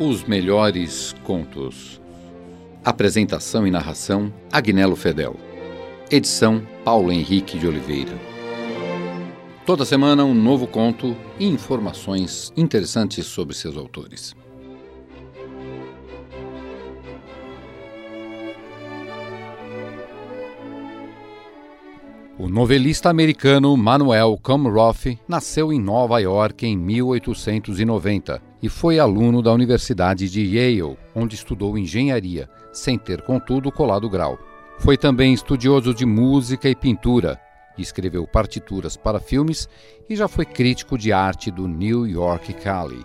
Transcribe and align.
Os 0.00 0.24
melhores 0.24 1.14
contos. 1.22 2.00
Apresentação 2.82 3.66
e 3.66 3.70
narração: 3.70 4.32
Agnello 4.50 4.96
Fedel. 4.96 5.36
Edição: 6.10 6.66
Paulo 6.82 7.12
Henrique 7.12 7.58
de 7.58 7.66
Oliveira. 7.66 8.18
Toda 9.66 9.84
semana 9.84 10.24
um 10.24 10.34
novo 10.34 10.66
conto 10.66 11.14
e 11.38 11.46
informações 11.46 12.52
interessantes 12.56 13.26
sobre 13.26 13.54
seus 13.54 13.76
autores. 13.76 14.34
O 22.38 22.48
novelista 22.48 23.10
americano 23.10 23.76
Manuel 23.76 24.38
Comroff 24.42 25.18
nasceu 25.28 25.70
em 25.70 25.78
Nova 25.78 26.18
York 26.18 26.66
em 26.66 26.76
1890 26.76 28.51
e 28.62 28.68
foi 28.68 28.98
aluno 28.98 29.42
da 29.42 29.52
Universidade 29.52 30.28
de 30.28 30.42
Yale, 30.42 30.96
onde 31.14 31.34
estudou 31.34 31.76
engenharia, 31.76 32.48
sem 32.72 32.96
ter, 32.96 33.22
contudo, 33.22 33.72
colado 33.72 34.08
grau. 34.08 34.38
Foi 34.78 34.96
também 34.96 35.34
estudioso 35.34 35.92
de 35.92 36.06
música 36.06 36.68
e 36.68 36.74
pintura, 36.74 37.40
escreveu 37.76 38.26
partituras 38.26 38.96
para 38.96 39.20
filmes 39.20 39.68
e 40.08 40.14
já 40.14 40.28
foi 40.28 40.44
crítico 40.44 40.96
de 40.96 41.12
arte 41.12 41.50
do 41.50 41.66
New 41.66 42.06
York 42.06 42.52
Cali. 42.54 43.02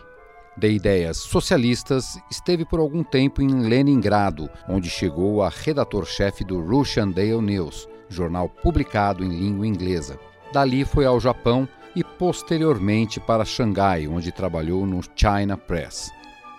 De 0.57 0.71
ideias 0.71 1.17
socialistas, 1.17 2.19
esteve 2.31 2.65
por 2.65 2.79
algum 2.79 3.03
tempo 3.03 3.41
em 3.41 3.67
Leningrado, 3.67 4.49
onde 4.67 4.89
chegou 4.89 5.43
a 5.43 5.49
redator-chefe 5.49 6.43
do 6.43 6.59
Russian 6.59 7.09
Daily 7.09 7.41
News, 7.41 7.87
jornal 8.09 8.49
publicado 8.49 9.23
em 9.23 9.29
língua 9.29 9.67
inglesa. 9.67 10.19
Dali 10.51 10.83
foi 10.83 11.05
ao 11.05 11.19
Japão 11.19 11.67
e 11.97 12.03
posteriormente 12.03 13.19
para 13.19 13.43
Xangai, 13.43 14.07
onde 14.07 14.31
trabalhou 14.31 14.85
no 14.85 15.01
China 15.15 15.57
Press. 15.57 16.11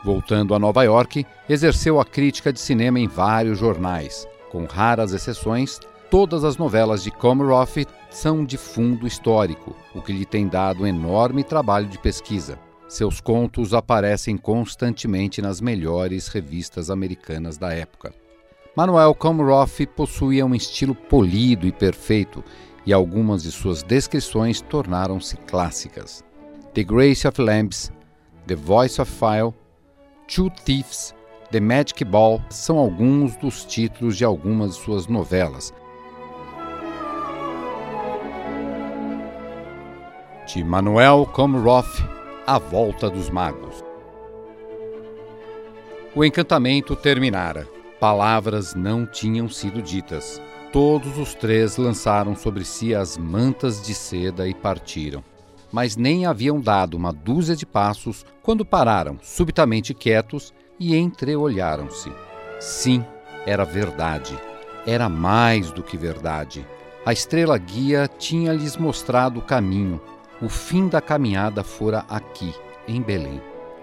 Voltando 0.05 0.53
a 0.53 0.59
Nova 0.59 0.83
York, 0.83 1.25
exerceu 1.49 2.01
a 2.01 2.05
crítica 2.05 2.53
de 2.53 2.59
cinema 2.59 2.99
em 2.99 3.07
vários 3.07 3.57
jornais. 3.57 4.27
Com 4.51 4.65
raras 4.65 5.13
exceções, 5.13 5.79
todas 6.11 6.43
as 6.43 6.57
novelas 6.57 7.05
de 7.05 7.13
Komaroff 7.13 7.87
são 8.11 8.45
de 8.45 8.57
fundo 8.57 9.07
histórico, 9.07 9.77
o 9.95 10.03
que 10.03 10.13
lhe 10.13 10.25
tem 10.25 10.49
dado 10.49 10.83
um 10.83 10.87
enorme 10.89 11.45
trabalho 11.45 11.87
de 11.87 11.99
pesquisa. 11.99 12.59
Seus 12.89 13.21
contos 13.21 13.73
aparecem 13.73 14.37
constantemente 14.37 15.41
nas 15.41 15.61
melhores 15.61 16.27
revistas 16.27 16.91
americanas 16.91 17.57
da 17.57 17.73
época. 17.73 18.13
Manuel 18.75 19.15
Komroff 19.15 19.87
possuía 19.87 20.47
um 20.47 20.55
estilo 20.55 20.95
polido 20.95 21.67
e 21.67 21.73
perfeito, 21.73 22.45
e 22.89 22.93
algumas 22.95 23.43
de 23.43 23.53
suas 23.53 23.83
descrições 23.83 24.63
tornaram-se 24.63 25.37
clássicas. 25.37 26.25
The 26.73 26.83
Grace 26.83 27.29
of 27.29 27.39
Lambs, 27.39 27.93
The 28.47 28.55
Voice 28.55 28.99
of 28.99 29.13
Fire, 29.13 29.53
Two 30.27 30.51
Thieves, 30.65 31.15
The 31.51 31.61
Magic 31.61 32.03
Ball 32.07 32.41
são 32.49 32.79
alguns 32.79 33.37
dos 33.37 33.67
títulos 33.67 34.17
de 34.17 34.25
algumas 34.25 34.75
de 34.75 34.83
suas 34.83 35.07
novelas. 35.07 35.71
De 40.47 40.65
Manuel 40.65 41.27
Komroff, 41.35 42.03
A 42.47 42.59
Volta 42.59 43.11
dos 43.11 43.29
Magos. 43.29 43.85
O 46.17 46.25
encantamento 46.25 46.97
terminara. 46.97 47.69
Palavras 48.01 48.75
não 48.75 49.05
tinham 49.05 49.47
sido 49.47 49.83
ditas. 49.83 50.41
Todos 50.73 51.17
os 51.17 51.35
três 51.35 51.79
lançaram 51.79 52.37
sobre 52.37 52.63
si 52.63 52.95
as 52.95 53.17
mantas 53.17 53.81
de 53.81 53.95
seda 53.95 54.47
e 54.47 54.55
partiram. 54.55 55.25
Mas 55.73 55.97
nem 55.97 56.27
haviam 56.27 56.61
dado 56.61 56.95
uma 56.95 57.11
dúzia 57.11 57.57
de 57.57 57.65
passos 57.65 58.25
quando 58.43 58.67
pararam, 58.67 59.19
subitamente 59.23 59.95
quietos, 59.95 60.53
e 60.79 60.95
entreolharam-se. 60.95 62.13
Sim, 62.61 63.05
era 63.47 63.65
verdade. 63.65 64.39
Era 64.87 65.09
mais 65.09 65.73
do 65.73 65.83
que 65.83 65.97
verdade. 65.97 66.67
A 67.05 67.13
estrela 67.13 67.57
guia 67.57 68.09
tinha-lhes 68.19 68.77
mostrado 68.77 69.41
o 69.41 69.43
caminho. 69.43 70.01
O 70.41 70.49
fim 70.49 70.87
da 70.87 71.01
caminhada 71.01 71.65
fora 71.65 72.05
aqui, 72.09 72.55
em 72.87 73.01
Belém. 73.01 73.41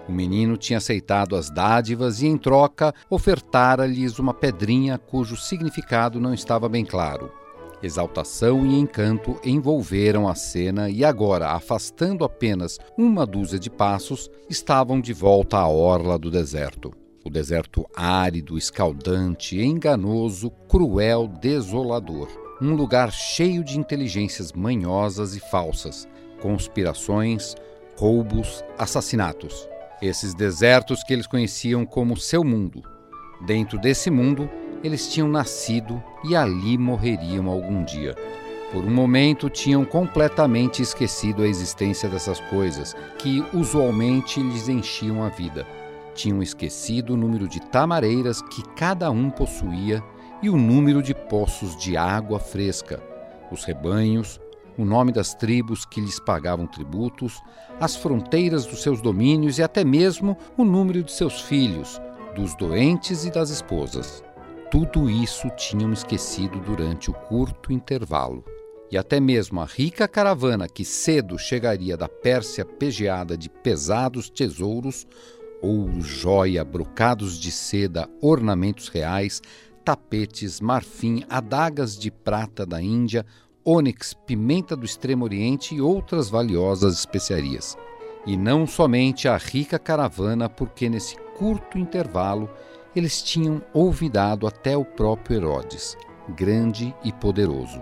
O 0.08 0.12
menino 0.12 0.56
tinha 0.56 0.78
aceitado 0.78 1.36
as 1.36 1.50
dádivas 1.50 2.22
e, 2.22 2.28
em 2.28 2.38
troca, 2.38 2.94
ofertara-lhes 3.10 4.20
uma 4.20 4.34
pedrinha 4.34 5.00
cujo 5.00 5.36
significado 5.36 6.20
não 6.20 6.34
estava 6.34 6.70
bem 6.70 6.86
claro. 6.86 7.32
Exaltação 7.82 8.66
e 8.66 8.80
encanto 8.80 9.40
envolveram 9.44 10.28
a 10.28 10.36
cena 10.36 10.90
e 10.90 11.04
agora, 11.04 11.50
afastando 11.50 12.24
apenas 12.24 12.80
uma 12.98 13.26
dúzia 13.26 13.60
de 13.60 13.70
passos, 13.70 14.30
estavam 14.50 15.02
de 15.02 15.12
volta 15.12 15.58
à 15.58 15.68
orla 15.68 16.18
do 16.18 16.30
deserto. 16.30 16.94
O 17.24 17.30
deserto 17.30 17.84
árido, 17.96 18.58
escaldante, 18.58 19.60
enganoso, 19.60 20.52
cruel, 20.70 21.28
desolador. 21.28 22.30
Um 22.62 22.76
lugar 22.76 23.12
cheio 23.12 23.64
de 23.64 23.80
inteligências 23.80 24.54
manhosas 24.54 25.36
e 25.36 25.40
falsas, 25.40 26.08
conspirações, 26.40 27.56
roubos, 27.98 28.64
assassinatos 28.78 29.68
esses 30.02 30.34
desertos 30.34 31.04
que 31.04 31.14
eles 31.14 31.28
conheciam 31.28 31.86
como 31.86 32.18
seu 32.18 32.44
mundo. 32.44 32.82
Dentro 33.46 33.80
desse 33.80 34.10
mundo, 34.10 34.50
eles 34.84 35.08
tinham 35.08 35.28
nascido 35.28 36.04
e 36.24 36.36
ali 36.36 36.78
morreriam 36.78 37.50
algum 37.50 37.84
dia. 37.84 38.16
Por 38.72 38.84
um 38.84 38.92
momento 38.92 39.50
tinham 39.50 39.86
completamente 39.86 40.82
esquecido 40.82 41.44
a 41.44 41.48
existência 41.48 42.10
dessas 42.10 42.40
coisas 42.42 42.96
que 43.18 43.44
usualmente 43.54 44.42
lhes 44.42 44.68
enchiam 44.68 45.24
a 45.24 45.30
vida. 45.30 45.66
Tinham 46.14 46.42
esquecido 46.42 47.14
o 47.14 47.18
número 47.18 47.48
de 47.48 47.60
tamareiras 47.60 48.42
que 48.42 48.64
cada 48.76 49.10
um 49.12 49.30
possuía 49.30 50.04
e 50.42 50.50
o 50.50 50.58
número 50.58 51.02
de 51.02 51.14
poços 51.14 51.78
de 51.78 51.96
água 51.96 52.40
fresca, 52.40 53.02
os 53.52 53.64
rebanhos, 53.64 54.40
o 54.78 54.86
nome 54.86 55.12
das 55.12 55.34
tribos 55.34 55.86
que 55.86 56.02
lhes 56.02 56.20
pagavam 56.20 56.68
tributos, 56.68 57.42
as 57.80 57.96
fronteiras 57.96 58.66
dos 58.66 58.82
seus 58.82 59.02
domínios 59.02 59.58
e 59.58 59.64
até 59.64 59.84
mesmo 59.84 60.38
o 60.58 60.64
número 60.64 61.04
de 61.04 61.12
seus 61.12 61.42
filhos, 61.42 62.02
dos 62.36 62.56
doentes 62.56 63.26
e 63.26 63.32
das 63.32 63.50
esposas. 63.50 64.24
Tudo 64.70 65.10
isso 65.10 65.50
tinham 65.52 65.94
esquecido 65.94 66.60
durante 66.60 67.10
o 67.10 67.14
curto 67.14 67.72
intervalo. 67.72 68.44
E 68.92 68.98
até 68.98 69.20
mesmo 69.20 69.62
a 69.62 69.66
rica 69.66 70.08
caravana 70.08 70.68
que 70.68 70.86
cedo 70.86 71.40
chegaria 71.40 71.98
da 71.98 72.08
Pérsia 72.08 72.66
pejeada 72.66 73.38
de 73.38 73.50
pesados 73.50 74.30
tesouros, 74.30 75.08
ouro, 75.62 76.02
joia, 76.02 76.64
brocados 76.64 77.40
de 77.40 77.52
seda, 77.52 78.10
ornamentos 78.22 78.88
reais, 78.90 79.42
tapetes, 79.84 80.60
marfim, 80.60 81.24
adagas 81.30 81.98
de 81.98 82.12
prata 82.12 82.66
da 82.66 82.82
Índia, 82.82 83.26
ônix, 83.66 84.14
pimenta 84.14 84.76
do 84.76 84.86
Extremo 84.86 85.26
Oriente 85.26 85.74
e 85.74 85.82
outras 85.82 86.30
valiosas 86.30 87.00
especiarias. 87.00 87.76
E 88.26 88.38
não 88.38 88.68
somente 88.68 89.28
a 89.28 89.38
rica 89.38 89.80
caravana, 89.80 90.48
porque 90.48 90.88
nesse 90.88 91.18
curto 91.36 91.80
intervalo 91.80 92.50
eles 92.96 93.22
tinham 93.22 93.62
olvidado 93.74 94.48
até 94.48 94.78
o 94.78 94.86
próprio 94.86 95.38
Herodes, 95.38 95.98
grande 96.30 96.96
e 97.04 97.12
poderoso. 97.12 97.82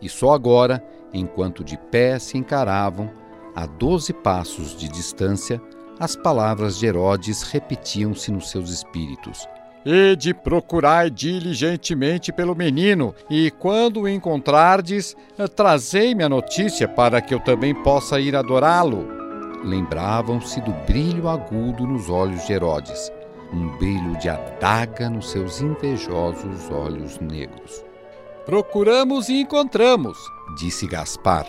E 0.00 0.08
só 0.08 0.32
agora, 0.32 0.82
enquanto 1.12 1.64
de 1.64 1.76
pé 1.76 2.18
se 2.18 2.38
encaravam, 2.38 3.10
a 3.54 3.66
doze 3.66 4.12
passos 4.12 4.76
de 4.76 4.88
distância, 4.88 5.60
as 5.98 6.16
palavras 6.16 6.78
de 6.78 6.86
Herodes 6.86 7.42
repetiam-se 7.42 8.32
nos 8.32 8.50
seus 8.50 8.70
espíritos 8.70 9.46
e 9.84 10.14
de 10.16 10.32
procurai 10.32 11.10
diligentemente 11.10 12.32
pelo 12.32 12.54
menino, 12.54 13.14
e 13.28 13.50
quando 13.50 14.02
o 14.02 14.08
encontrardes, 14.08 15.16
trazei-me 15.56 16.22
a 16.22 16.28
notícia 16.28 16.86
para 16.86 17.20
que 17.20 17.34
eu 17.34 17.40
também 17.40 17.74
possa 17.74 18.20
ir 18.20 18.36
adorá-lo. 18.36 19.08
Lembravam-se 19.64 20.60
do 20.60 20.72
brilho 20.86 21.28
agudo 21.28 21.86
nos 21.86 22.08
olhos 22.08 22.46
de 22.46 22.52
Herodes, 22.52 23.12
um 23.52 23.68
brilho 23.76 24.16
de 24.18 24.28
adaga 24.28 25.08
nos 25.08 25.30
seus 25.30 25.60
invejosos 25.60 26.70
olhos 26.70 27.18
negros. 27.20 27.84
Procuramos 28.44 29.28
e 29.28 29.40
encontramos, 29.40 30.18
disse 30.58 30.86
Gaspar. 30.86 31.46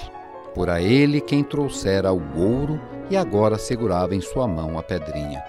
Por 0.53 0.69
a 0.69 0.79
ele 0.79 1.19
quem 1.19 1.43
trouxera 1.43 2.13
o 2.13 2.21
ouro 2.37 2.79
e 3.09 3.17
agora 3.17 3.57
segurava 3.57 4.13
em 4.13 4.21
sua 4.21 4.47
mão 4.47 4.77
a 4.77 4.83
pedrinha. 4.83 5.43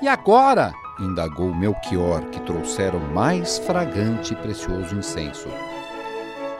E 0.00 0.06
agora? 0.06 0.72
Indagou 1.00 1.54
Melchior, 1.54 2.22
que 2.30 2.40
trouxera 2.40 2.96
o 2.96 3.14
mais 3.14 3.58
fragante 3.58 4.32
e 4.32 4.36
precioso 4.36 4.94
incenso. 4.94 5.48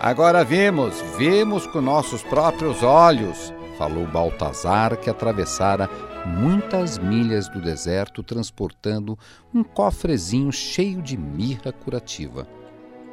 Agora 0.01 0.45
vemos, 0.45 1.01
vemos 1.17 1.67
com 1.67 1.81
nossos 1.81 2.23
próprios 2.23 2.83
olhos, 2.83 3.53
falou 3.77 4.07
Baltazar, 4.07 4.97
que 4.97 5.11
atravessara 5.11 5.91
muitas 6.25 6.99
milhas 6.99 7.49
do 7.49 7.61
deserto 7.61 8.23
transportando 8.23 9.19
um 9.53 9.65
cofrezinho 9.65 10.53
cheio 10.53 11.03
de 11.03 11.17
mirra 11.17 11.73
curativa. 11.73 12.47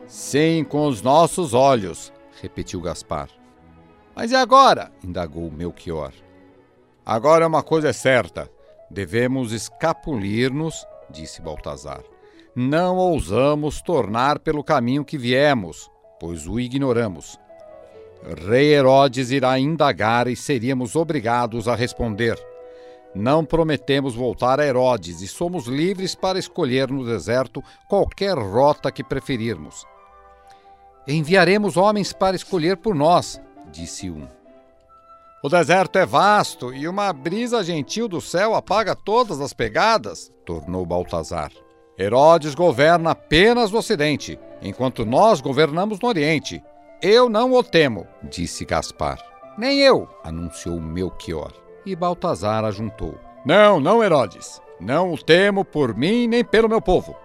Sim, 0.07 0.63
com 0.63 0.88
os 0.88 1.01
nossos 1.01 1.54
olhos, 1.54 2.13
repetiu 2.42 2.80
Gaspar. 2.81 3.30
Mas 4.16 4.31
e 4.31 4.36
agora? 4.36 4.92
indagou 5.04 5.50
Melchior. 5.51 6.13
Agora 7.06 7.48
uma 7.48 7.63
coisa 7.63 7.89
é 7.89 7.94
certa: 7.94 8.50
Devemos 8.89 9.51
escapulir-nos, 9.51 10.86
disse 11.09 11.41
Baltazar. 11.41 12.03
Não 12.55 12.97
ousamos 12.97 13.81
tornar 13.81 14.39
pelo 14.39 14.63
caminho 14.63 15.03
que 15.03 15.17
viemos, 15.17 15.89
pois 16.19 16.47
o 16.47 16.59
ignoramos. 16.59 17.39
Rei 18.47 18.73
Herodes 18.73 19.29
irá 19.29 19.59
indagar 19.59 20.27
e 20.27 20.35
seríamos 20.35 20.95
obrigados 20.95 21.67
a 21.67 21.75
responder. 21.75 22.39
Não 23.13 23.45
prometemos 23.45 24.15
voltar 24.15 24.59
a 24.59 24.65
Herodes 24.65 25.21
e 25.21 25.27
somos 25.27 25.67
livres 25.67 26.15
para 26.15 26.39
escolher 26.39 26.89
no 26.89 27.05
deserto 27.05 27.63
qualquer 27.87 28.37
rota 28.37 28.91
que 28.91 29.03
preferirmos. 29.03 29.85
Enviaremos 31.07 31.77
homens 31.77 32.11
para 32.11 32.35
escolher 32.35 32.77
por 32.77 32.95
nós, 32.95 33.39
disse 33.71 34.09
um. 34.09 34.27
O 35.45 35.47
deserto 35.47 36.00
é 36.00 36.07
vasto 36.07 36.74
e 36.74 36.88
uma 36.88 37.13
brisa 37.13 37.63
gentil 37.63 38.07
do 38.07 38.19
céu 38.19 38.56
apaga 38.56 38.95
todas 38.95 39.39
as 39.39 39.53
pegadas, 39.53 40.33
tornou 40.44 40.83
Baltazar. 40.88 41.51
Herodes 42.00 42.56
governa 42.56 43.12
apenas 43.12 43.69
no 43.69 43.77
Ocidente, 43.77 44.39
enquanto 44.59 45.06
nós 45.06 45.42
governamos 45.42 46.00
no 46.00 46.07
Oriente. 46.07 46.63
Eu 47.00 47.30
não 47.30 47.53
o 47.53 47.62
temo, 47.62 48.07
disse 48.24 48.65
Gaspar. 48.65 49.19
Nem 49.56 49.81
eu, 49.81 50.09
anunciou 50.24 50.81
Melchior. 50.81 51.53
E 51.86 51.95
Baltazar 51.95 52.65
ajuntou. 52.65 53.13
Não, 53.45 53.80
não, 53.80 54.03
Herodes. 54.03 54.59
Não 54.80 55.13
o 55.13 55.18
temo 55.24 55.63
por 55.63 55.95
mim 55.95 56.25
nem 56.25 56.44
pelo 56.44 56.68
meu 56.68 56.81
povo. 56.81 57.15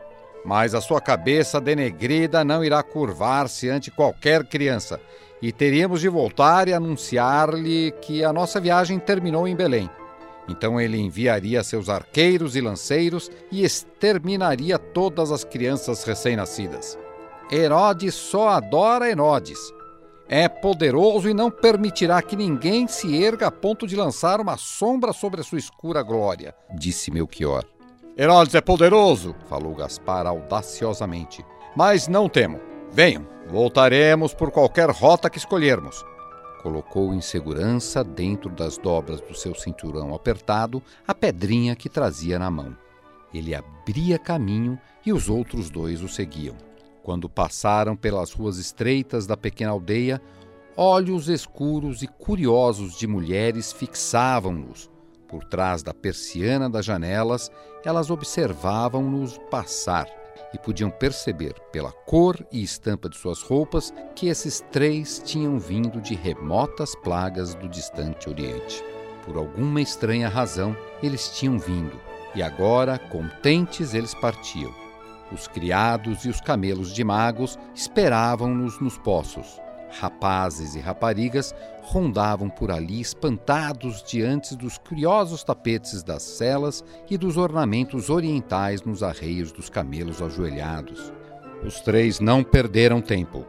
Mas 0.45 0.75
a 0.75 0.83
sua 0.83 1.01
cabeça 1.01 1.59
denegrida 1.59 2.45
não 2.45 2.63
irá 2.63 2.83
curvar-se 2.83 3.71
ante 3.71 3.91
qualquer 3.91 4.45
criança, 4.45 5.01
e 5.43 5.53
teríamos 5.53 6.01
de 6.01 6.09
voltar 6.09 6.69
e 6.69 6.73
anunciar-lhe 6.73 7.93
que 8.03 8.25
a 8.25 8.33
nossa 8.33 8.61
viagem 8.61 8.99
terminou 8.99 9.49
em 9.49 9.57
Belém. 9.57 9.89
Então 10.49 10.81
ele 10.81 10.99
enviaria 10.99 11.63
seus 11.63 11.89
arqueiros 11.89 12.57
e 12.57 12.61
lanceiros 12.61 13.31
e 13.53 13.65
exterminaria 13.65 14.79
todas 14.79 15.31
as 15.31 15.45
crianças 15.45 16.03
recém-nascidas. 16.05 16.99
Herodes 17.51 18.15
só 18.15 18.49
adora 18.49 19.09
Herodes. 19.09 19.59
É 20.29 20.49
poderoso 20.49 21.29
e 21.29 21.35
não 21.35 21.51
permitirá 21.51 22.23
que 22.23 22.37
ninguém 22.37 22.87
se 22.87 23.21
erga 23.21 23.49
a 23.49 23.51
ponto 23.51 23.87
de 23.87 23.97
lançar 23.97 24.41
uma 24.41 24.57
sombra 24.57 25.13
sobre 25.13 25.41
a 25.41 25.45
sua 25.45 25.59
escura 25.59 26.03
glória, 26.03 26.55
disse 26.75 27.11
Melchior. 27.11 27.65
Herodes 28.17 28.55
é 28.55 28.61
poderoso, 28.61 29.35
falou 29.49 29.75
Gaspar 29.75 30.27
audaciosamente. 30.27 31.45
Mas 31.75 32.07
não 32.07 32.29
temo. 32.29 32.61
Venham, 32.93 33.27
voltaremos 33.51 34.33
por 34.33 34.51
qualquer 34.53 34.89
rota 34.91 35.29
que 35.29 35.39
escolhermos. 35.39 36.05
Colocou 36.63 37.13
em 37.13 37.21
segurança, 37.21 38.05
dentro 38.05 38.51
das 38.51 38.79
dobras 38.79 39.21
do 39.21 39.35
seu 39.35 39.55
cinturão 39.55 40.15
apertado, 40.15 40.83
a 41.07 41.15
pedrinha 41.15 41.75
que 41.75 41.89
trazia 41.89 42.39
na 42.39 42.51
mão. 42.51 42.77
Ele 43.35 43.55
abria 43.55 44.19
caminho 44.19 44.79
e 45.05 45.13
os 45.13 45.29
outros 45.29 45.69
dois 45.69 46.03
o 46.03 46.09
seguiam. 46.09 46.55
Quando 47.03 47.29
passaram 47.29 47.97
pelas 47.97 48.33
ruas 48.33 48.59
estreitas 48.59 49.27
da 49.27 49.37
pequena 49.37 49.73
aldeia, 49.73 50.21
olhos 50.77 51.29
escuros 51.29 52.03
e 52.03 52.07
curiosos 52.07 52.97
de 52.97 53.07
mulheres 53.07 53.73
fixavam-nos, 53.73 54.91
por 55.27 55.45
trás 55.45 55.83
da 55.83 55.95
persiana 55.95 56.69
das 56.69 56.85
janelas, 56.85 57.51
elas 57.85 58.11
observavam-nos 58.11 59.39
passar 59.51 60.20
e 60.53 60.59
podiam 60.59 60.91
perceber, 60.91 61.55
pela 61.73 61.93
cor 61.93 62.37
e 62.51 62.63
estampa 62.63 63.09
de 63.09 63.17
suas 63.17 63.43
roupas, 63.43 63.93
que 64.15 64.29
esses 64.29 64.61
três 64.73 65.23
tinham 65.25 65.59
vindo 65.59 66.01
de 66.01 66.15
remotas 66.15 66.95
plagas 66.97 67.55
do 67.55 67.69
distante 67.69 68.29
Oriente. 68.29 68.85
Por 69.25 69.37
alguma 69.37 69.81
estranha 69.81 70.29
razão, 70.29 70.77
eles 71.03 71.29
tinham 71.31 71.59
vindo, 71.59 71.99
e 72.35 72.43
agora, 72.43 72.99
contentes, 72.99 73.95
eles 73.95 74.15
partiam. 74.15 74.75
Os 75.33 75.47
criados 75.47 76.25
e 76.25 76.29
os 76.29 76.41
camelos 76.41 76.93
de 76.93 77.05
magos 77.05 77.59
esperavam-nos 77.75 78.81
nos 78.81 78.99
poços. 78.99 79.61
Rapazes 79.99 80.75
e 80.75 80.81
raparigas 80.81 81.55
rondavam 81.83 82.49
por 82.49 82.71
ali 82.71 83.01
espantados 83.01 84.03
diante 84.03 84.57
dos 84.57 84.79
curiosos 84.79 85.43
tapetes 85.43 86.03
das 86.03 86.23
celas 86.23 86.85
e 87.11 87.19
dos 87.19 87.37
ornamentos 87.37 88.09
orientais 88.09 88.83
nos 88.83 89.03
arreios 89.03 89.51
dos 89.51 89.69
camelos 89.69 90.23
ajoelhados. 90.23 91.13
Os 91.65 91.81
três 91.81 92.21
não 92.21 92.45
perderam 92.45 93.01
tempo. 93.01 93.45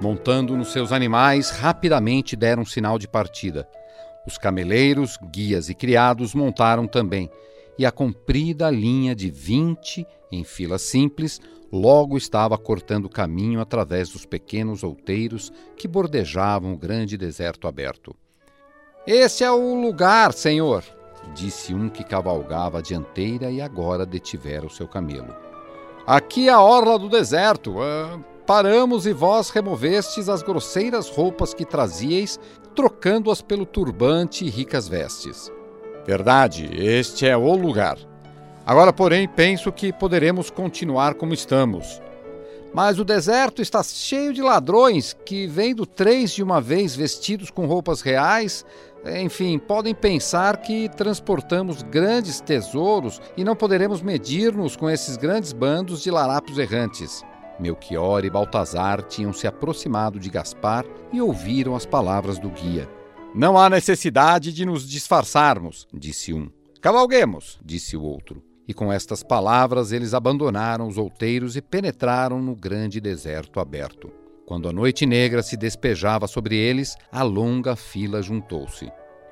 Montando 0.00 0.56
nos 0.56 0.72
seus 0.72 0.90
animais, 0.90 1.50
rapidamente 1.50 2.34
deram 2.34 2.64
sinal 2.64 2.98
de 2.98 3.06
partida. 3.06 3.68
Os 4.26 4.38
cameleiros, 4.38 5.18
guias 5.30 5.68
e 5.68 5.74
criados 5.74 6.34
montaram 6.34 6.86
também, 6.86 7.30
e 7.78 7.84
a 7.84 7.90
comprida 7.90 8.70
linha 8.70 9.14
de 9.14 9.30
vinte, 9.30 10.06
em 10.30 10.44
fila 10.44 10.78
simples, 10.78 11.40
logo 11.72 12.16
estava 12.16 12.56
cortando 12.56 13.08
caminho 13.08 13.60
através 13.60 14.08
dos 14.08 14.24
pequenos 14.24 14.82
outeiros 14.82 15.52
que 15.76 15.88
bordejavam 15.88 16.72
o 16.72 16.78
grande 16.78 17.16
deserto 17.16 17.66
aberto. 17.66 18.14
Este 19.06 19.44
é 19.44 19.50
o 19.50 19.80
lugar, 19.80 20.32
senhor, 20.32 20.84
disse 21.34 21.74
um 21.74 21.88
que 21.88 22.04
cavalgava 22.04 22.78
a 22.78 22.82
dianteira 22.82 23.50
e 23.50 23.60
agora 23.60 24.06
detivera 24.06 24.66
o 24.66 24.70
seu 24.70 24.86
camelo. 24.86 25.34
Aqui 26.06 26.48
é 26.48 26.52
a 26.52 26.60
orla 26.60 26.98
do 26.98 27.08
deserto. 27.08 27.72
Uh, 27.72 28.22
paramos 28.46 29.06
e 29.06 29.12
vós 29.12 29.50
removestes 29.50 30.28
as 30.28 30.42
grosseiras 30.42 31.08
roupas 31.08 31.54
que 31.54 31.64
trazieis, 31.64 32.38
trocando-as 32.74 33.40
pelo 33.40 33.64
turbante 33.64 34.44
e 34.44 34.50
ricas 34.50 34.86
vestes. 34.86 35.50
Verdade, 36.06 36.70
este 36.74 37.26
é 37.26 37.36
o 37.36 37.54
lugar. 37.54 37.96
Agora, 38.66 38.92
porém, 38.92 39.28
penso 39.28 39.72
que 39.72 39.92
poderemos 39.92 40.50
continuar 40.50 41.14
como 41.14 41.34
estamos. 41.34 42.00
Mas 42.72 42.98
o 42.98 43.04
deserto 43.04 43.62
está 43.62 43.82
cheio 43.82 44.32
de 44.32 44.42
ladrões 44.42 45.16
que, 45.24 45.46
vendo 45.46 45.86
três 45.86 46.32
de 46.32 46.42
uma 46.42 46.60
vez 46.60 46.96
vestidos 46.96 47.50
com 47.50 47.66
roupas 47.66 48.00
reais, 48.00 48.64
enfim, 49.06 49.58
podem 49.58 49.94
pensar 49.94 50.56
que 50.56 50.88
transportamos 50.88 51.82
grandes 51.82 52.40
tesouros 52.40 53.20
e 53.36 53.44
não 53.44 53.54
poderemos 53.54 54.02
medir-nos 54.02 54.76
com 54.76 54.90
esses 54.90 55.16
grandes 55.16 55.52
bandos 55.52 56.02
de 56.02 56.10
larápios 56.10 56.58
errantes. 56.58 57.22
Melchior 57.60 58.24
e 58.24 58.30
Baltazar 58.30 59.02
tinham 59.02 59.32
se 59.32 59.46
aproximado 59.46 60.18
de 60.18 60.28
Gaspar 60.28 60.84
e 61.12 61.20
ouviram 61.20 61.76
as 61.76 61.86
palavras 61.86 62.38
do 62.38 62.48
guia. 62.48 62.88
Não 63.34 63.58
há 63.58 63.68
necessidade 63.68 64.52
de 64.52 64.64
nos 64.64 64.88
disfarçarmos, 64.88 65.88
disse 65.92 66.32
um. 66.32 66.48
Cavalguemos, 66.80 67.58
disse 67.64 67.96
o 67.96 68.02
outro. 68.02 68.40
E 68.68 68.72
com 68.72 68.92
estas 68.92 69.24
palavras 69.24 69.90
eles 69.90 70.14
abandonaram 70.14 70.86
os 70.86 70.96
outeiros 70.96 71.56
e 71.56 71.60
penetraram 71.60 72.40
no 72.40 72.54
grande 72.54 73.00
deserto 73.00 73.58
aberto. 73.58 74.08
Quando 74.46 74.68
a 74.68 74.72
noite 74.72 75.04
negra 75.04 75.42
se 75.42 75.56
despejava 75.56 76.28
sobre 76.28 76.54
eles, 76.56 76.94
a 77.10 77.24
longa 77.24 77.74
fila 77.74 78.22
juntou-se. 78.22 78.88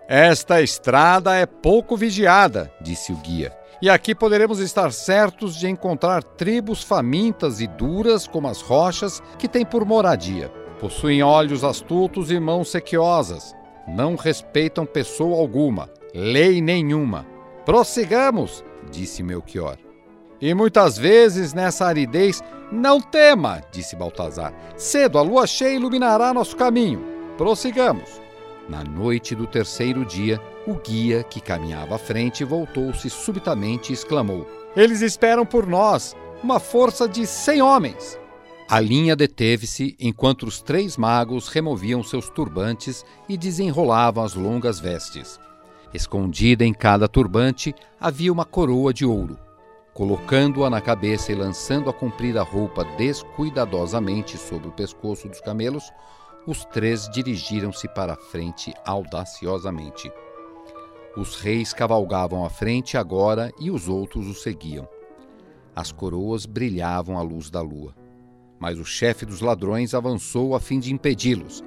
Esta 0.08 0.60
estrada 0.60 1.36
é 1.36 1.46
pouco 1.46 1.96
vigiada, 1.96 2.72
disse 2.80 3.12
o 3.12 3.16
guia. 3.18 3.56
E 3.80 3.88
aqui 3.88 4.16
poderemos 4.16 4.58
estar 4.58 4.92
certos 4.92 5.54
de 5.54 5.68
encontrar 5.68 6.24
tribos 6.24 6.82
famintas 6.82 7.60
e 7.60 7.68
duras 7.68 8.26
como 8.26 8.48
as 8.48 8.60
rochas 8.60 9.22
que 9.38 9.46
têm 9.46 9.64
por 9.64 9.84
moradia. 9.84 10.48
Possuem 10.80 11.22
olhos 11.22 11.62
astutos 11.62 12.32
e 12.32 12.40
mãos 12.40 12.68
sequiosas. 12.68 13.54
Não 13.86 14.14
respeitam 14.14 14.86
pessoa 14.86 15.38
alguma, 15.38 15.90
lei 16.14 16.60
nenhuma. 16.60 17.26
Prossigamos, 17.64 18.64
disse 18.90 19.22
Melchior. 19.22 19.76
E 20.40 20.54
muitas 20.54 20.98
vezes 20.98 21.52
nessa 21.52 21.86
aridez, 21.86 22.42
não 22.70 23.00
tema, 23.00 23.62
disse 23.70 23.94
Baltazar. 23.94 24.52
Cedo 24.76 25.18
a 25.18 25.22
lua 25.22 25.46
cheia 25.46 25.74
iluminará 25.74 26.32
nosso 26.32 26.56
caminho. 26.56 27.04
Prossigamos. 27.36 28.20
Na 28.68 28.84
noite 28.84 29.34
do 29.34 29.46
terceiro 29.46 30.04
dia, 30.04 30.40
o 30.66 30.74
guia 30.74 31.22
que 31.24 31.40
caminhava 31.40 31.96
à 31.96 31.98
frente 31.98 32.44
voltou-se 32.44 33.10
subitamente 33.10 33.90
e 33.90 33.94
exclamou: 33.94 34.46
Eles 34.76 35.00
esperam 35.00 35.44
por 35.44 35.66
nós, 35.66 36.16
uma 36.42 36.60
força 36.60 37.08
de 37.08 37.26
cem 37.26 37.60
homens. 37.60 38.18
A 38.72 38.80
linha 38.80 39.14
deteve-se 39.14 39.94
enquanto 40.00 40.46
os 40.46 40.62
três 40.62 40.96
magos 40.96 41.48
removiam 41.48 42.02
seus 42.02 42.30
turbantes 42.30 43.04
e 43.28 43.36
desenrolavam 43.36 44.24
as 44.24 44.32
longas 44.32 44.80
vestes. 44.80 45.38
Escondida 45.92 46.64
em 46.64 46.72
cada 46.72 47.06
turbante 47.06 47.74
havia 48.00 48.32
uma 48.32 48.46
coroa 48.46 48.90
de 48.90 49.04
ouro. 49.04 49.38
Colocando-a 49.92 50.70
na 50.70 50.80
cabeça 50.80 51.30
e 51.30 51.34
lançando 51.34 51.90
a 51.90 51.92
comprida 51.92 52.42
roupa 52.42 52.82
descuidadosamente 52.96 54.38
sobre 54.38 54.68
o 54.68 54.72
pescoço 54.72 55.28
dos 55.28 55.42
camelos, 55.42 55.84
os 56.46 56.64
três 56.64 57.10
dirigiram-se 57.10 57.86
para 57.88 58.14
a 58.14 58.16
frente 58.30 58.72
audaciosamente. 58.86 60.10
Os 61.14 61.36
reis 61.36 61.74
cavalgavam 61.74 62.42
à 62.42 62.48
frente 62.48 62.96
agora 62.96 63.52
e 63.60 63.70
os 63.70 63.86
outros 63.86 64.26
os 64.26 64.42
seguiam. 64.42 64.88
As 65.76 65.92
coroas 65.92 66.46
brilhavam 66.46 67.18
à 67.18 67.22
luz 67.22 67.50
da 67.50 67.60
lua. 67.60 68.00
Mas 68.62 68.78
o 68.78 68.84
chefe 68.84 69.26
dos 69.26 69.40
ladrões 69.40 69.92
avançou 69.92 70.54
a 70.54 70.60
fim 70.60 70.78
de 70.78 70.94
impedi-los. 70.94 71.64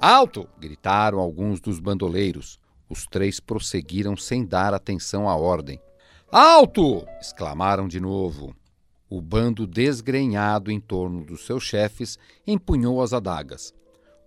Alto! 0.00 0.48
gritaram 0.60 1.18
alguns 1.18 1.58
dos 1.58 1.80
bandoleiros. 1.80 2.60
Os 2.88 3.04
três 3.04 3.40
prosseguiram 3.40 4.16
sem 4.16 4.46
dar 4.46 4.72
atenção 4.72 5.28
à 5.28 5.34
ordem. 5.34 5.80
Alto! 6.30 7.04
exclamaram 7.20 7.88
de 7.88 7.98
novo. 7.98 8.54
O 9.10 9.20
bando 9.20 9.66
desgrenhado 9.66 10.70
em 10.70 10.78
torno 10.78 11.24
dos 11.24 11.44
seus 11.44 11.64
chefes 11.64 12.16
empunhou 12.46 13.02
as 13.02 13.12
adagas. 13.12 13.74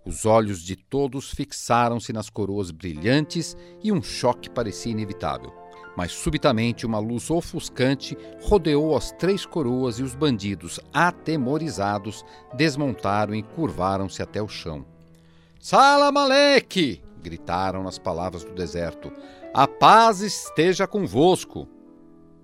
Os 0.04 0.26
olhos 0.26 0.62
de 0.62 0.76
todos 0.76 1.30
fixaram-se 1.30 2.12
nas 2.12 2.28
coroas 2.28 2.70
brilhantes 2.70 3.56
e 3.82 3.90
um 3.90 4.02
choque 4.02 4.50
parecia 4.50 4.92
inevitável. 4.92 5.59
Mas 6.00 6.12
subitamente 6.12 6.86
uma 6.86 6.98
luz 6.98 7.30
ofuscante 7.30 8.16
rodeou 8.40 8.96
as 8.96 9.12
três 9.12 9.44
coroas 9.44 9.98
e 9.98 10.02
os 10.02 10.14
bandidos, 10.14 10.80
atemorizados, 10.94 12.24
desmontaram 12.54 13.34
e 13.34 13.42
curvaram-se 13.42 14.22
até 14.22 14.40
o 14.40 14.48
chão. 14.48 14.82
Salamaleque! 15.60 17.02
gritaram 17.22 17.82
nas 17.82 17.98
palavras 17.98 18.42
do 18.44 18.54
deserto. 18.54 19.12
A 19.52 19.68
paz 19.68 20.22
esteja 20.22 20.86
convosco. 20.86 21.68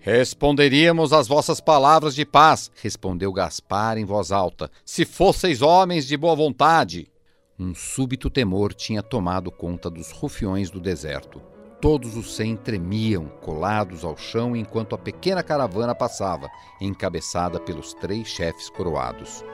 Responderíamos 0.00 1.14
às 1.14 1.26
vossas 1.26 1.58
palavras 1.58 2.14
de 2.14 2.26
paz, 2.26 2.70
respondeu 2.82 3.32
Gaspar 3.32 3.96
em 3.96 4.04
voz 4.04 4.32
alta, 4.32 4.70
se 4.84 5.06
fosseis 5.06 5.62
homens 5.62 6.06
de 6.06 6.14
boa 6.14 6.36
vontade. 6.36 7.10
Um 7.58 7.74
súbito 7.74 8.28
temor 8.28 8.74
tinha 8.74 9.02
tomado 9.02 9.50
conta 9.50 9.88
dos 9.88 10.12
rufiões 10.12 10.70
do 10.70 10.78
deserto. 10.78 11.55
Todos 11.80 12.16
os 12.16 12.34
cem 12.34 12.56
tremiam, 12.56 13.26
colados 13.42 14.02
ao 14.02 14.16
chão, 14.16 14.56
enquanto 14.56 14.94
a 14.94 14.98
pequena 14.98 15.42
caravana 15.42 15.94
passava, 15.94 16.48
encabeçada 16.80 17.60
pelos 17.60 17.92
três 17.92 18.26
chefes 18.26 18.70
coroados. 18.70 19.44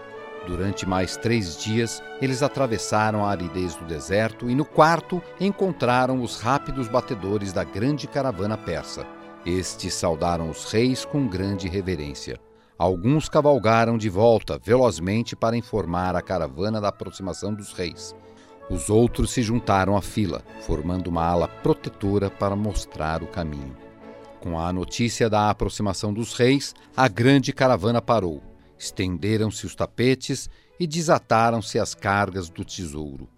Durante 0.47 0.87
mais 0.87 1.17
três 1.17 1.57
dias, 1.57 2.03
eles 2.21 2.43
atravessaram 2.43 3.25
a 3.25 3.31
aridez 3.31 3.75
do 3.75 3.85
deserto 3.85 4.49
e, 4.49 4.55
no 4.55 4.65
quarto, 4.65 5.23
encontraram 5.41 6.23
os 6.23 6.41
rápidos 6.41 6.89
batedores 6.89 7.53
da 7.53 7.65
grande 7.65 8.07
caravana 8.07 8.57
persa. 8.57 9.07
Estes 9.45 9.95
saudaram 9.95 10.49
os 10.49 10.73
reis 10.73 11.05
com 11.05 11.27
grande 11.27 11.69
reverência. 11.69 12.39
Alguns 12.79 13.29
cavalgaram 13.29 13.99
de 13.99 14.09
volta 14.09 14.61
velozmente 14.63 15.35
para 15.37 15.57
informar 15.57 16.17
a 16.17 16.23
caravana 16.23 16.81
da 16.81 16.89
aproximação 16.89 17.53
dos 17.53 17.73
reis. 17.73 18.15
Os 18.71 18.89
outros 18.89 19.31
se 19.31 19.43
juntaram 19.43 19.97
à 19.97 20.03
fila, 20.03 20.43
formando 20.61 21.09
uma 21.09 21.25
ala 21.25 21.49
protetora 21.49 22.31
para 22.31 22.57
mostrar 22.57 23.23
o 23.23 23.27
caminho. 23.27 23.77
Com 24.41 24.59
a 24.59 24.73
notícia 24.73 25.31
da 25.31 25.51
aproximação 25.51 26.13
dos 26.13 26.35
reis, 26.35 26.75
a 26.97 27.07
grande 27.07 27.53
caravana 27.53 28.03
parou. 28.03 28.43
Estenderam-se 28.79 29.67
os 29.67 29.75
tapetes 29.75 30.51
e 30.81 30.87
desataram-se 30.87 31.79
as 31.79 31.95
cargas 31.95 32.49
do 32.49 32.65
tesouro. 32.65 33.29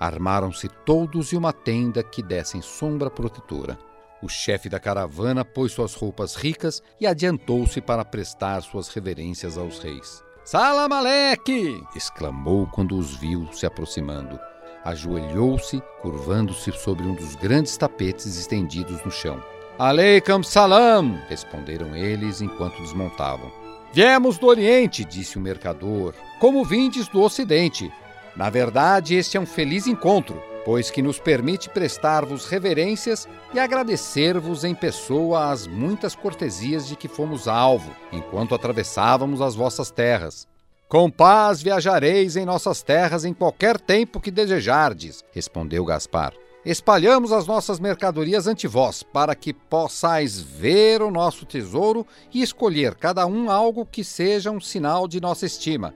Armaram-se 0.00 0.68
todos 0.86 1.32
em 1.32 1.36
uma 1.36 1.52
tenda 1.52 2.02
que 2.02 2.22
dessem 2.22 2.62
sombra 2.62 3.10
protetora. 3.10 3.78
O 4.22 4.28
chefe 4.28 4.70
da 4.70 4.80
caravana 4.80 5.44
pôs 5.44 5.72
suas 5.72 5.94
roupas 5.94 6.34
ricas 6.34 6.82
e 6.98 7.06
adiantou-se 7.06 7.78
para 7.80 8.04
prestar 8.04 8.62
suas 8.62 8.88
reverências 8.88 9.58
aos 9.58 9.78
reis. 9.78 10.22
Salamaleque! 10.46 11.82
exclamou 11.94 12.66
quando 12.66 12.96
os 12.96 13.14
viu 13.16 13.46
se 13.52 13.66
aproximando. 13.66 14.40
Ajoelhou-se, 14.84 15.82
curvando-se 16.02 16.70
sobre 16.72 17.04
um 17.04 17.14
dos 17.14 17.34
grandes 17.34 17.76
tapetes 17.76 18.36
estendidos 18.36 19.02
no 19.04 19.10
chão. 19.10 19.42
Aleicam 19.78 20.42
salam! 20.42 21.18
responderam 21.28 21.96
eles 21.96 22.40
enquanto 22.40 22.82
desmontavam. 22.82 23.50
Viemos 23.92 24.38
do 24.38 24.46
Oriente, 24.46 25.04
disse 25.04 25.38
o 25.38 25.40
mercador, 25.40 26.14
como 26.38 26.64
vindes 26.64 27.08
do 27.08 27.22
Ocidente. 27.22 27.92
Na 28.36 28.50
verdade, 28.50 29.14
este 29.14 29.36
é 29.36 29.40
um 29.40 29.46
feliz 29.46 29.86
encontro 29.86 30.40
pois 30.64 30.90
que 30.90 31.02
nos 31.02 31.18
permite 31.18 31.68
prestar-vos 31.68 32.46
reverências 32.46 33.28
e 33.52 33.58
agradecer-vos 33.58 34.64
em 34.64 34.74
pessoa 34.74 35.50
as 35.50 35.66
muitas 35.66 36.14
cortesias 36.14 36.88
de 36.88 36.96
que 36.96 37.06
fomos 37.06 37.46
alvo, 37.46 37.94
enquanto 38.10 38.54
atravessávamos 38.54 39.42
as 39.42 39.54
vossas 39.54 39.90
terras. 39.90 40.48
Com 40.88 41.10
paz 41.10 41.62
viajareis 41.62 42.36
em 42.36 42.44
nossas 42.44 42.82
terras 42.82 43.24
em 43.24 43.32
qualquer 43.32 43.80
tempo 43.80 44.20
que 44.20 44.30
desejardes, 44.30 45.24
respondeu 45.32 45.84
Gaspar. 45.84 46.34
Espalhamos 46.64 47.32
as 47.32 47.46
nossas 47.46 47.80
mercadorias 47.80 48.46
ante 48.46 48.66
vós, 48.66 49.02
para 49.02 49.34
que 49.34 49.52
possais 49.52 50.40
ver 50.40 51.02
o 51.02 51.10
nosso 51.10 51.44
tesouro 51.44 52.06
e 52.32 52.42
escolher 52.42 52.94
cada 52.94 53.26
um 53.26 53.50
algo 53.50 53.84
que 53.84 54.04
seja 54.04 54.50
um 54.50 54.60
sinal 54.60 55.08
de 55.08 55.20
nossa 55.20 55.46
estima. 55.46 55.94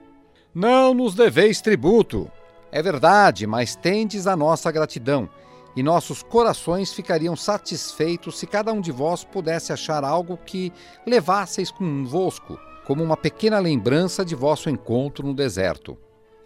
Não 0.53 0.93
nos 0.93 1.15
deveis 1.15 1.61
tributo, 1.61 2.29
é 2.71 2.81
verdade, 2.81 3.47
mas 3.47 3.75
tendes 3.75 4.27
a 4.27 4.35
nossa 4.35 4.71
gratidão, 4.71 5.29
e 5.75 5.83
nossos 5.83 6.21
corações 6.21 6.91
ficariam 6.91 7.35
satisfeitos 7.35 8.37
se 8.37 8.45
cada 8.45 8.73
um 8.73 8.81
de 8.81 8.91
vós 8.91 9.23
pudesse 9.23 9.71
achar 9.71 10.03
algo 10.03 10.37
que 10.37 10.73
levasseis 11.05 11.71
convosco, 11.71 12.59
como 12.89 13.03
uma 13.03 13.15
pequena 13.15 13.59
lembrança 13.59 14.25
de 14.25 14.33
vosso 14.33 14.67
encontro 14.67 15.23
no 15.23 15.35
deserto. 15.35 15.95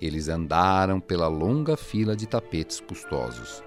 Eles 0.01 0.27
andaram 0.27 1.00
pela 1.00 1.29
longa 1.29 1.77
fila 1.77 2.17
de 2.17 2.27
tapetes 2.27 2.81
custosos. 2.81 3.63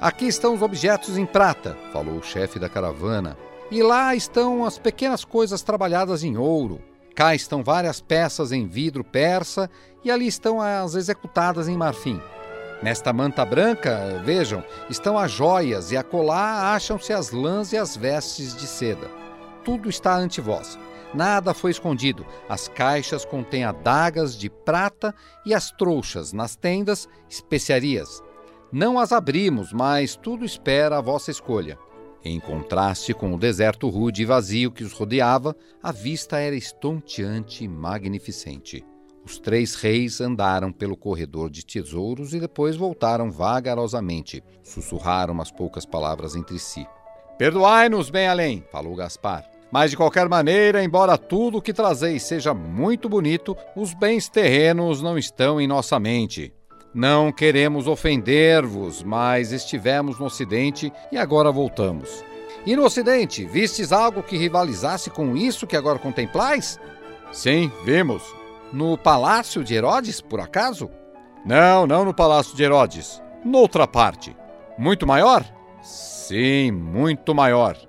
Aqui 0.00 0.24
estão 0.26 0.54
os 0.54 0.62
objetos 0.62 1.18
em 1.18 1.26
prata, 1.26 1.76
falou 1.92 2.14
o 2.14 2.22
chefe 2.22 2.58
da 2.58 2.66
caravana, 2.66 3.36
e 3.70 3.82
lá 3.82 4.14
estão 4.14 4.64
as 4.64 4.78
pequenas 4.78 5.22
coisas 5.22 5.60
trabalhadas 5.60 6.24
em 6.24 6.38
ouro. 6.38 6.80
Cá 7.14 7.34
estão 7.34 7.62
várias 7.62 8.00
peças 8.00 8.52
em 8.52 8.66
vidro 8.66 9.04
persa 9.04 9.68
e 10.02 10.10
ali 10.10 10.28
estão 10.28 10.62
as 10.62 10.94
executadas 10.94 11.68
em 11.68 11.76
marfim. 11.76 12.18
Nesta 12.82 13.12
manta 13.12 13.44
branca, 13.44 14.22
vejam, 14.24 14.64
estão 14.88 15.18
as 15.18 15.30
joias 15.30 15.92
e 15.92 15.96
acolá 15.98 16.74
acham-se 16.74 17.12
as 17.12 17.32
lãs 17.32 17.74
e 17.74 17.76
as 17.76 17.94
vestes 17.94 18.56
de 18.56 18.66
seda. 18.66 19.10
Tudo 19.62 19.90
está 19.90 20.16
ante 20.16 20.40
vós. 20.40 20.78
Nada 21.14 21.54
foi 21.54 21.70
escondido. 21.70 22.26
As 22.48 22.68
caixas 22.68 23.24
contêm 23.24 23.64
adagas 23.64 24.36
de 24.36 24.50
prata 24.50 25.14
e 25.44 25.54
as 25.54 25.70
trouxas, 25.70 26.32
nas 26.32 26.54
tendas, 26.54 27.08
especiarias. 27.28 28.22
Não 28.70 28.98
as 28.98 29.12
abrimos, 29.12 29.72
mas 29.72 30.14
tudo 30.14 30.44
espera 30.44 30.98
a 30.98 31.00
vossa 31.00 31.30
escolha. 31.30 31.78
Em 32.24 32.38
contraste 32.38 33.14
com 33.14 33.32
o 33.32 33.38
deserto 33.38 33.88
rude 33.88 34.22
e 34.22 34.26
vazio 34.26 34.70
que 34.70 34.84
os 34.84 34.92
rodeava, 34.92 35.56
a 35.82 35.92
vista 35.92 36.38
era 36.38 36.56
estonteante 36.56 37.64
e 37.64 37.68
magnificente. 37.68 38.84
Os 39.24 39.38
três 39.38 39.74
reis 39.74 40.20
andaram 40.20 40.72
pelo 40.72 40.96
corredor 40.96 41.50
de 41.50 41.64
tesouros 41.64 42.34
e 42.34 42.40
depois 42.40 42.76
voltaram 42.76 43.30
vagarosamente. 43.30 44.42
Sussurraram 44.62 45.34
umas 45.34 45.50
poucas 45.50 45.86
palavras 45.86 46.34
entre 46.34 46.58
si. 46.58 46.86
Perdoai-nos, 47.38 48.10
bem 48.10 48.26
além, 48.26 48.64
falou 48.70 48.96
Gaspar. 48.96 49.57
Mas 49.70 49.90
de 49.90 49.96
qualquer 49.96 50.28
maneira, 50.28 50.82
embora 50.82 51.18
tudo 51.18 51.58
o 51.58 51.62
que 51.62 51.72
trazeis 51.72 52.22
seja 52.22 52.54
muito 52.54 53.08
bonito, 53.08 53.56
os 53.76 53.92
bens 53.92 54.28
terrenos 54.28 55.02
não 55.02 55.18
estão 55.18 55.60
em 55.60 55.66
nossa 55.66 55.98
mente. 56.00 56.52
Não 56.94 57.30
queremos 57.30 57.86
ofender-vos, 57.86 59.02
mas 59.02 59.52
estivemos 59.52 60.18
no 60.18 60.26
Ocidente 60.26 60.90
e 61.12 61.18
agora 61.18 61.52
voltamos. 61.52 62.24
E 62.64 62.74
no 62.74 62.84
Ocidente, 62.84 63.44
vistes 63.44 63.92
algo 63.92 64.22
que 64.22 64.36
rivalizasse 64.38 65.10
com 65.10 65.36
isso 65.36 65.66
que 65.66 65.76
agora 65.76 65.98
contemplais? 65.98 66.78
Sim, 67.30 67.70
vimos. 67.84 68.22
No 68.72 68.96
palácio 68.96 69.62
de 69.62 69.74
Herodes, 69.74 70.20
por 70.20 70.40
acaso? 70.40 70.90
Não, 71.44 71.86
não 71.86 72.04
no 72.04 72.14
palácio 72.14 72.56
de 72.56 72.62
Herodes. 72.62 73.22
Noutra 73.44 73.86
parte. 73.86 74.36
Muito 74.76 75.06
maior? 75.06 75.44
Sim, 75.82 76.72
muito 76.72 77.34
maior. 77.34 77.87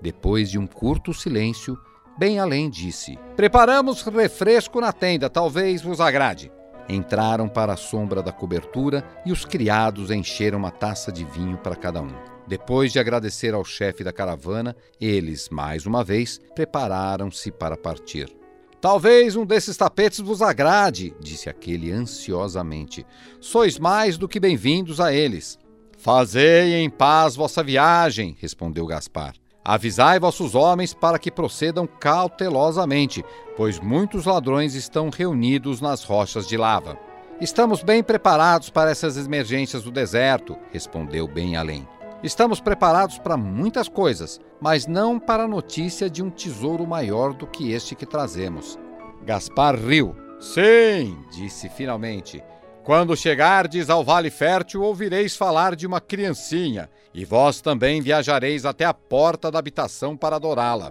Depois 0.00 0.50
de 0.50 0.58
um 0.58 0.66
curto 0.66 1.12
silêncio, 1.12 1.78
bem 2.18 2.38
além 2.38 2.70
disse: 2.70 3.18
Preparamos 3.36 4.02
refresco 4.02 4.80
na 4.80 4.92
tenda, 4.92 5.28
talvez 5.28 5.82
vos 5.82 6.00
agrade. 6.00 6.52
Entraram 6.88 7.48
para 7.48 7.74
a 7.74 7.76
sombra 7.76 8.22
da 8.22 8.32
cobertura 8.32 9.04
e 9.26 9.32
os 9.32 9.44
criados 9.44 10.10
encheram 10.10 10.58
uma 10.58 10.70
taça 10.70 11.12
de 11.12 11.24
vinho 11.24 11.58
para 11.58 11.76
cada 11.76 12.00
um. 12.00 12.14
Depois 12.46 12.92
de 12.92 12.98
agradecer 12.98 13.52
ao 13.52 13.62
chefe 13.62 14.02
da 14.02 14.10
caravana, 14.10 14.74
eles, 14.98 15.50
mais 15.50 15.84
uma 15.84 16.02
vez, 16.02 16.40
prepararam-se 16.54 17.50
para 17.52 17.76
partir. 17.76 18.34
Talvez 18.80 19.36
um 19.36 19.44
desses 19.44 19.76
tapetes 19.76 20.20
vos 20.20 20.40
agrade, 20.40 21.14
disse 21.20 21.50
aquele 21.50 21.92
ansiosamente. 21.92 23.04
Sois 23.38 23.78
mais 23.78 24.16
do 24.16 24.28
que 24.28 24.40
bem-vindos 24.40 24.98
a 24.98 25.12
eles. 25.12 25.58
Fazei 25.98 26.74
em 26.76 26.88
paz 26.88 27.34
vossa 27.34 27.62
viagem, 27.62 28.36
respondeu 28.40 28.86
Gaspar. 28.86 29.34
Avisai 29.64 30.18
vossos 30.18 30.54
homens 30.54 30.94
para 30.94 31.18
que 31.18 31.30
procedam 31.30 31.86
cautelosamente, 31.86 33.24
pois 33.56 33.78
muitos 33.78 34.24
ladrões 34.24 34.74
estão 34.74 35.10
reunidos 35.10 35.80
nas 35.80 36.02
rochas 36.04 36.46
de 36.46 36.56
lava. 36.56 36.98
Estamos 37.40 37.82
bem 37.82 38.02
preparados 38.02 38.70
para 38.70 38.90
essas 38.90 39.16
emergências 39.16 39.82
do 39.82 39.90
deserto, 39.90 40.56
respondeu 40.72 41.28
bem 41.28 41.56
além. 41.56 41.86
Estamos 42.22 42.60
preparados 42.60 43.18
para 43.18 43.36
muitas 43.36 43.88
coisas, 43.88 44.40
mas 44.60 44.86
não 44.86 45.20
para 45.20 45.44
a 45.44 45.48
notícia 45.48 46.10
de 46.10 46.20
um 46.22 46.30
tesouro 46.30 46.84
maior 46.84 47.32
do 47.32 47.46
que 47.46 47.70
este 47.70 47.94
que 47.94 48.04
trazemos. 48.04 48.76
Gaspar 49.22 49.76
riu. 49.76 50.16
Sim, 50.40 51.16
disse 51.30 51.68
finalmente. 51.68 52.42
Quando 52.88 53.14
chegardes 53.14 53.90
ao 53.90 54.02
Vale 54.02 54.30
Fértil, 54.30 54.80
ouvireis 54.80 55.36
falar 55.36 55.76
de 55.76 55.86
uma 55.86 56.00
criancinha, 56.00 56.88
e 57.12 57.22
vós 57.22 57.60
também 57.60 58.00
viajareis 58.00 58.64
até 58.64 58.86
a 58.86 58.94
porta 58.94 59.50
da 59.50 59.58
habitação 59.58 60.16
para 60.16 60.36
adorá-la. 60.36 60.90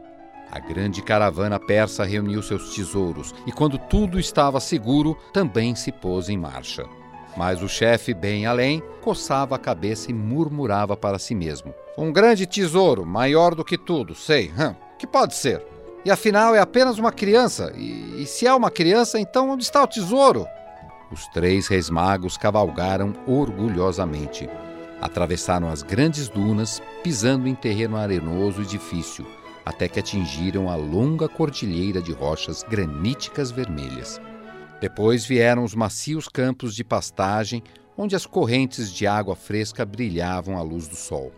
A 0.51 0.59
grande 0.59 1.01
caravana 1.01 1.59
persa 1.59 2.05
reuniu 2.05 2.43
seus 2.43 2.75
tesouros, 2.75 3.33
e 3.47 3.51
quando 3.51 3.79
tudo 3.79 4.19
estava 4.19 4.59
seguro, 4.59 5.17
também 5.33 5.73
se 5.73 5.91
pôs 5.91 6.29
em 6.29 6.37
marcha. 6.37 6.85
Mas 7.35 7.63
o 7.63 7.67
chefe, 7.67 8.13
bem 8.13 8.45
além, 8.45 8.83
coçava 9.01 9.55
a 9.55 9.59
cabeça 9.59 10.11
e 10.11 10.13
murmurava 10.13 10.95
para 10.95 11.17
si 11.17 11.33
mesmo: 11.33 11.73
Um 11.97 12.13
grande 12.13 12.45
tesouro, 12.45 13.07
maior 13.07 13.55
do 13.55 13.65
que 13.65 13.75
tudo, 13.75 14.13
sei. 14.13 14.51
Hum, 14.51 14.75
que 14.99 15.07
pode 15.07 15.33
ser? 15.33 15.65
E 16.05 16.11
afinal 16.11 16.53
é 16.53 16.59
apenas 16.59 16.99
uma 16.99 17.11
criança. 17.11 17.73
E, 17.75 18.21
e 18.21 18.25
se 18.27 18.45
é 18.45 18.53
uma 18.53 18.69
criança, 18.69 19.19
então 19.19 19.49
onde 19.49 19.63
está 19.63 19.83
o 19.83 19.87
tesouro? 19.87 20.47
Os 21.11 21.25
três 21.27 21.67
reis 21.67 21.89
magos 21.89 22.37
cavalgaram 22.37 23.13
orgulhosamente. 23.25 24.49
Atravessaram 25.01 25.69
as 25.69 25.81
grandes 25.81 26.27
dunas, 26.27 26.81
pisando 27.01 27.47
em 27.47 27.55
terreno 27.55 27.95
arenoso 27.95 28.61
e 28.61 28.65
difícil, 28.65 29.25
até 29.65 29.87
que 29.87 29.99
atingiram 29.99 30.69
a 30.69 30.75
longa 30.75 31.29
cordilheira 31.29 32.01
de 32.01 32.11
rochas 32.11 32.63
graníticas 32.63 33.51
vermelhas. 33.51 34.19
Depois 34.81 35.25
vieram 35.25 35.63
os 35.63 35.73
macios 35.73 36.27
campos 36.27 36.75
de 36.75 36.83
pastagem, 36.83 37.63
onde 37.97 38.15
as 38.15 38.25
correntes 38.25 38.91
de 38.91 39.07
água 39.07 39.35
fresca 39.35 39.85
brilhavam 39.85 40.57
à 40.57 40.61
luz 40.61 40.87
do 40.87 40.95
sol. 40.95 41.31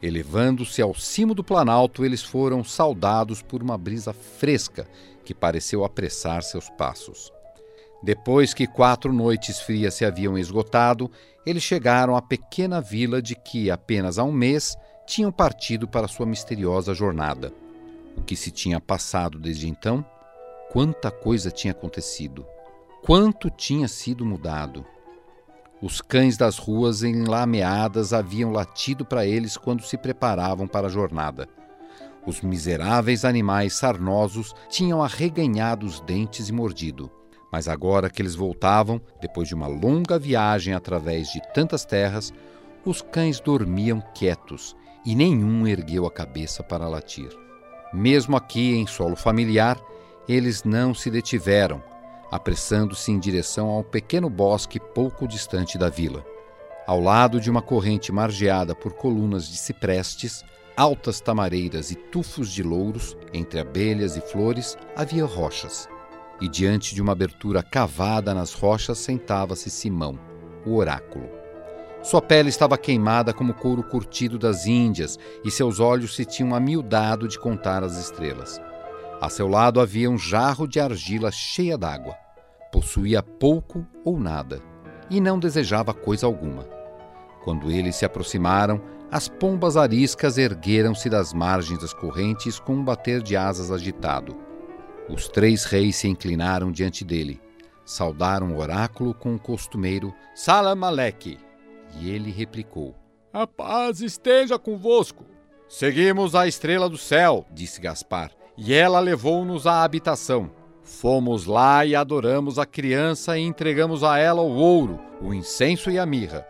Elevando-se 0.00 0.80
ao 0.80 0.94
cimo 0.94 1.34
do 1.34 1.42
planalto, 1.42 2.04
eles 2.04 2.22
foram 2.22 2.62
saudados 2.62 3.42
por 3.42 3.62
uma 3.62 3.76
brisa 3.76 4.12
fresca 4.12 4.88
que 5.24 5.34
pareceu 5.34 5.84
apressar 5.84 6.42
seus 6.42 6.70
passos. 6.70 7.32
Depois 8.02 8.54
que 8.54 8.66
quatro 8.66 9.12
noites 9.12 9.60
frias 9.60 9.94
se 9.94 10.04
haviam 10.04 10.38
esgotado, 10.38 11.10
eles 11.44 11.62
chegaram 11.62 12.16
à 12.16 12.22
pequena 12.22 12.80
vila 12.80 13.20
de 13.20 13.34
que, 13.34 13.70
apenas 13.70 14.18
há 14.18 14.24
um 14.24 14.32
mês, 14.32 14.76
tinham 15.06 15.32
partido 15.32 15.88
para 15.88 16.06
sua 16.06 16.26
misteriosa 16.26 16.94
jornada. 16.94 17.52
O 18.16 18.22
que 18.22 18.36
se 18.36 18.50
tinha 18.50 18.80
passado 18.80 19.38
desde 19.38 19.68
então? 19.68 20.04
Quanta 20.70 21.10
coisa 21.10 21.50
tinha 21.50 21.72
acontecido! 21.72 22.46
Quanto 23.02 23.50
tinha 23.50 23.88
sido 23.88 24.24
mudado! 24.24 24.84
Os 25.80 26.00
cães 26.00 26.36
das 26.36 26.58
ruas 26.58 27.02
enlameadas 27.02 28.12
haviam 28.12 28.50
latido 28.50 29.04
para 29.04 29.24
eles 29.24 29.56
quando 29.56 29.82
se 29.82 29.96
preparavam 29.96 30.66
para 30.66 30.88
a 30.88 30.90
jornada. 30.90 31.48
Os 32.26 32.42
miseráveis 32.42 33.24
animais 33.24 33.74
sarnosos 33.74 34.54
tinham 34.68 35.02
arreganhado 35.02 35.86
os 35.86 36.00
dentes 36.00 36.48
e 36.48 36.52
mordido. 36.52 37.10
Mas 37.50 37.68
agora 37.68 38.10
que 38.10 38.20
eles 38.20 38.34
voltavam, 38.34 39.00
depois 39.20 39.48
de 39.48 39.54
uma 39.54 39.66
longa 39.66 40.18
viagem 40.18 40.74
através 40.74 41.28
de 41.32 41.40
tantas 41.54 41.84
terras, 41.84 42.32
os 42.84 43.02
cães 43.02 43.40
dormiam 43.40 44.02
quietos 44.14 44.76
e 45.04 45.14
nenhum 45.14 45.66
ergueu 45.66 46.06
a 46.06 46.10
cabeça 46.10 46.62
para 46.62 46.88
latir. 46.88 47.30
Mesmo 47.92 48.36
aqui 48.36 48.74
em 48.74 48.86
solo 48.86 49.16
familiar, 49.16 49.80
eles 50.28 50.62
não 50.62 50.92
se 50.92 51.10
detiveram, 51.10 51.82
apressando-se 52.30 53.10
em 53.10 53.18
direção 53.18 53.70
a 53.70 53.78
um 53.78 53.82
pequeno 53.82 54.28
bosque 54.28 54.78
pouco 54.78 55.26
distante 55.26 55.78
da 55.78 55.88
vila. 55.88 56.24
Ao 56.86 57.00
lado 57.00 57.40
de 57.40 57.50
uma 57.50 57.62
corrente 57.62 58.12
margeada 58.12 58.74
por 58.74 58.92
colunas 58.92 59.48
de 59.48 59.56
ciprestes, 59.56 60.44
altas 60.76 61.20
tamareiras 61.20 61.90
e 61.90 61.94
tufos 61.94 62.52
de 62.52 62.62
louros, 62.62 63.16
entre 63.32 63.58
abelhas 63.60 64.16
e 64.16 64.20
flores, 64.20 64.76
havia 64.94 65.24
rochas. 65.24 65.88
E 66.40 66.48
diante 66.48 66.94
de 66.94 67.02
uma 67.02 67.12
abertura 67.12 67.62
cavada 67.62 68.32
nas 68.32 68.52
rochas 68.52 68.98
sentava-se 68.98 69.70
Simão, 69.70 70.18
o 70.64 70.76
oráculo. 70.76 71.28
Sua 72.02 72.22
pele 72.22 72.48
estava 72.48 72.78
queimada 72.78 73.34
como 73.34 73.52
couro 73.52 73.82
curtido 73.82 74.38
das 74.38 74.66
Índias 74.66 75.18
e 75.44 75.50
seus 75.50 75.80
olhos 75.80 76.14
se 76.14 76.24
tinham 76.24 76.54
amiudado 76.54 77.26
de 77.26 77.38
contar 77.38 77.82
as 77.82 77.98
estrelas. 77.98 78.60
A 79.20 79.28
seu 79.28 79.48
lado 79.48 79.80
havia 79.80 80.08
um 80.08 80.16
jarro 80.16 80.68
de 80.68 80.78
argila 80.78 81.32
cheia 81.32 81.76
d'água. 81.76 82.14
Possuía 82.70 83.20
pouco 83.22 83.84
ou 84.04 84.18
nada 84.18 84.62
e 85.10 85.20
não 85.20 85.38
desejava 85.38 85.92
coisa 85.92 86.26
alguma. 86.26 86.64
Quando 87.42 87.70
eles 87.70 87.96
se 87.96 88.04
aproximaram, 88.04 88.80
as 89.10 89.28
pombas 89.28 89.76
ariscas 89.76 90.38
ergueram-se 90.38 91.08
das 91.08 91.32
margens 91.32 91.80
das 91.80 91.94
correntes 91.94 92.60
com 92.60 92.74
um 92.74 92.84
bater 92.84 93.22
de 93.22 93.36
asas 93.36 93.70
agitado. 93.72 94.47
Os 95.08 95.28
três 95.28 95.64
reis 95.64 95.96
se 95.96 96.08
inclinaram 96.08 96.70
diante 96.70 97.04
dele, 97.04 97.40
saudaram 97.84 98.52
o 98.52 98.58
oráculo 98.58 99.14
com 99.14 99.34
o 99.34 99.40
costumeiro 99.40 100.14
Salam. 100.34 100.80
E 101.98 102.10
ele 102.10 102.30
replicou: 102.30 102.94
A 103.32 103.46
paz 103.46 104.00
esteja 104.00 104.58
convosco. 104.58 105.24
Seguimos 105.68 106.34
a 106.34 106.46
estrela 106.46 106.88
do 106.88 106.96
céu, 106.96 107.46
disse 107.52 107.80
Gaspar 107.80 108.38
e 108.58 108.74
ela 108.74 108.98
levou-nos 108.98 109.68
à 109.68 109.84
habitação. 109.84 110.50
Fomos 110.82 111.46
lá 111.46 111.86
e 111.86 111.94
adoramos 111.94 112.58
a 112.58 112.66
criança 112.66 113.38
e 113.38 113.42
entregamos 113.42 114.02
a 114.02 114.18
ela 114.18 114.42
o 114.42 114.56
ouro, 114.56 114.98
o 115.22 115.32
incenso 115.32 115.90
e 115.90 115.98
a 115.98 116.04
mirra. 116.04 116.44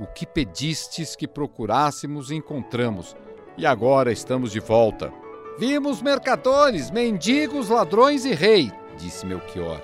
O 0.00 0.06
que 0.06 0.26
pedistes 0.26 1.14
que 1.14 1.28
procurássemos, 1.28 2.32
encontramos, 2.32 3.14
e 3.56 3.64
agora 3.64 4.10
estamos 4.10 4.50
de 4.50 4.58
volta. 4.58 5.12
Vimos 5.58 6.02
mercadores, 6.02 6.90
mendigos, 6.90 7.68
ladrões 7.68 8.24
e 8.24 8.34
rei, 8.34 8.72
disse 8.96 9.24
Melchior. 9.24 9.80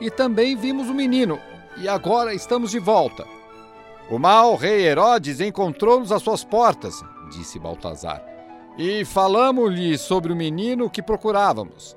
E 0.00 0.10
também 0.10 0.56
vimos 0.56 0.88
o 0.88 0.94
menino, 0.94 1.38
e 1.78 1.88
agora 1.88 2.34
estamos 2.34 2.70
de 2.70 2.78
volta. 2.78 3.26
O 4.10 4.18
mau 4.18 4.54
rei 4.56 4.86
Herodes 4.86 5.40
encontrou-nos 5.40 6.12
às 6.12 6.22
suas 6.22 6.44
portas, 6.44 7.02
disse 7.30 7.58
Baltazar 7.58 8.36
e 8.78 9.04
falamos-lhe 9.04 9.96
sobre 9.96 10.32
o 10.32 10.36
menino 10.36 10.90
que 10.90 11.02
procurávamos. 11.02 11.96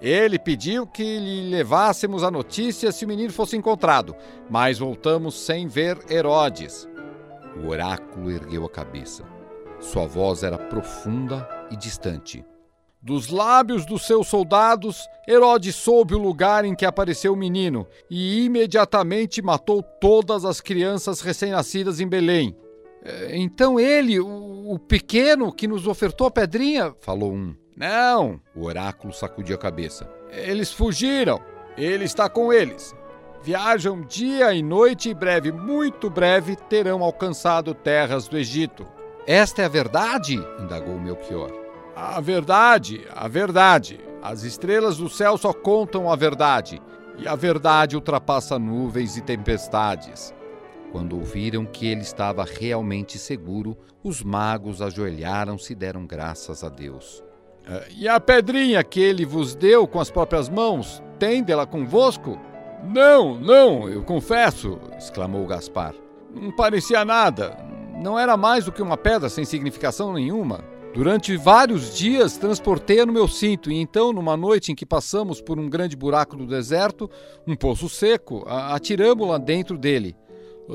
Ele 0.00 0.38
pediu 0.38 0.86
que 0.86 1.18
lhe 1.18 1.48
levássemos 1.48 2.22
a 2.22 2.30
notícia 2.30 2.92
se 2.92 3.04
o 3.04 3.08
menino 3.08 3.32
fosse 3.32 3.56
encontrado, 3.56 4.14
mas 4.50 4.78
voltamos 4.78 5.38
sem 5.40 5.66
ver 5.66 5.98
Herodes. 6.10 6.88
O 7.62 7.68
oráculo 7.68 8.30
ergueu 8.30 8.64
a 8.64 8.68
cabeça. 8.68 9.24
Sua 9.80 10.06
voz 10.06 10.42
era 10.42 10.58
profunda 10.58 11.48
e 11.70 11.76
distante. 11.76 12.44
Dos 13.06 13.28
lábios 13.28 13.86
dos 13.86 14.04
seus 14.04 14.26
soldados, 14.26 15.08
Herodes 15.28 15.76
soube 15.76 16.16
o 16.16 16.18
lugar 16.18 16.64
em 16.64 16.74
que 16.74 16.84
apareceu 16.84 17.34
o 17.34 17.36
menino 17.36 17.86
e 18.10 18.44
imediatamente 18.44 19.40
matou 19.40 19.80
todas 19.80 20.44
as 20.44 20.60
crianças 20.60 21.20
recém-nascidas 21.20 22.00
em 22.00 22.08
Belém. 22.08 22.56
É, 23.04 23.36
então 23.36 23.78
ele, 23.78 24.18
o, 24.18 24.72
o 24.72 24.76
pequeno 24.76 25.52
que 25.52 25.68
nos 25.68 25.86
ofertou 25.86 26.26
a 26.26 26.32
pedrinha? 26.32 26.96
Falou 26.98 27.32
um. 27.32 27.54
Não, 27.76 28.40
o 28.56 28.64
oráculo 28.64 29.12
sacudiu 29.12 29.54
a 29.54 29.60
cabeça. 29.60 30.10
Eles 30.32 30.72
fugiram. 30.72 31.40
Ele 31.78 32.06
está 32.06 32.28
com 32.28 32.52
eles. 32.52 32.92
Viajam 33.40 34.00
dia 34.00 34.52
e 34.52 34.64
noite 34.64 35.10
e 35.10 35.14
breve, 35.14 35.52
muito 35.52 36.10
breve, 36.10 36.56
terão 36.56 37.04
alcançado 37.04 37.72
terras 37.72 38.26
do 38.26 38.36
Egito. 38.36 38.84
Esta 39.28 39.62
é 39.62 39.66
a 39.66 39.68
verdade? 39.68 40.34
indagou 40.58 40.98
Melchior. 40.98 41.65
A 41.96 42.20
verdade, 42.20 43.06
a 43.10 43.26
verdade. 43.26 43.98
As 44.22 44.42
estrelas 44.42 44.98
do 44.98 45.08
céu 45.08 45.38
só 45.38 45.54
contam 45.54 46.12
a 46.12 46.14
verdade. 46.14 46.78
E 47.16 47.26
a 47.26 47.34
verdade 47.34 47.96
ultrapassa 47.96 48.58
nuvens 48.58 49.16
e 49.16 49.22
tempestades. 49.22 50.34
Quando 50.92 51.16
ouviram 51.16 51.64
que 51.64 51.86
ele 51.86 52.02
estava 52.02 52.44
realmente 52.44 53.18
seguro, 53.18 53.78
os 54.04 54.22
magos 54.22 54.82
ajoelharam-se 54.82 55.72
e 55.72 55.76
deram 55.76 56.06
graças 56.06 56.62
a 56.62 56.68
Deus. 56.68 57.24
Uh, 57.66 57.90
e 57.96 58.06
a 58.06 58.20
pedrinha 58.20 58.84
que 58.84 59.00
ele 59.00 59.24
vos 59.24 59.54
deu 59.54 59.88
com 59.88 59.98
as 59.98 60.10
próprias 60.10 60.50
mãos, 60.50 61.02
tem 61.18 61.42
dela 61.42 61.66
convosco? 61.66 62.38
Não, 62.84 63.40
não, 63.40 63.88
eu 63.88 64.02
confesso, 64.02 64.78
exclamou 64.98 65.46
Gaspar. 65.46 65.94
Não 66.30 66.54
parecia 66.54 67.06
nada. 67.06 67.56
Não 67.96 68.18
era 68.18 68.36
mais 68.36 68.66
do 68.66 68.72
que 68.72 68.82
uma 68.82 68.98
pedra 68.98 69.30
sem 69.30 69.46
significação 69.46 70.12
nenhuma. 70.12 70.75
Durante 70.96 71.36
vários 71.36 71.94
dias 71.94 72.38
transportei-a 72.38 73.04
no 73.04 73.12
meu 73.12 73.28
cinto, 73.28 73.70
e 73.70 73.76
então, 73.76 74.14
numa 74.14 74.34
noite 74.34 74.72
em 74.72 74.74
que 74.74 74.86
passamos 74.86 75.42
por 75.42 75.58
um 75.58 75.68
grande 75.68 75.94
buraco 75.94 76.38
do 76.38 76.46
deserto, 76.46 77.10
um 77.46 77.54
poço 77.54 77.86
seco, 77.86 78.46
atiramos-la 78.48 79.36
dentro 79.36 79.76
dele. 79.76 80.16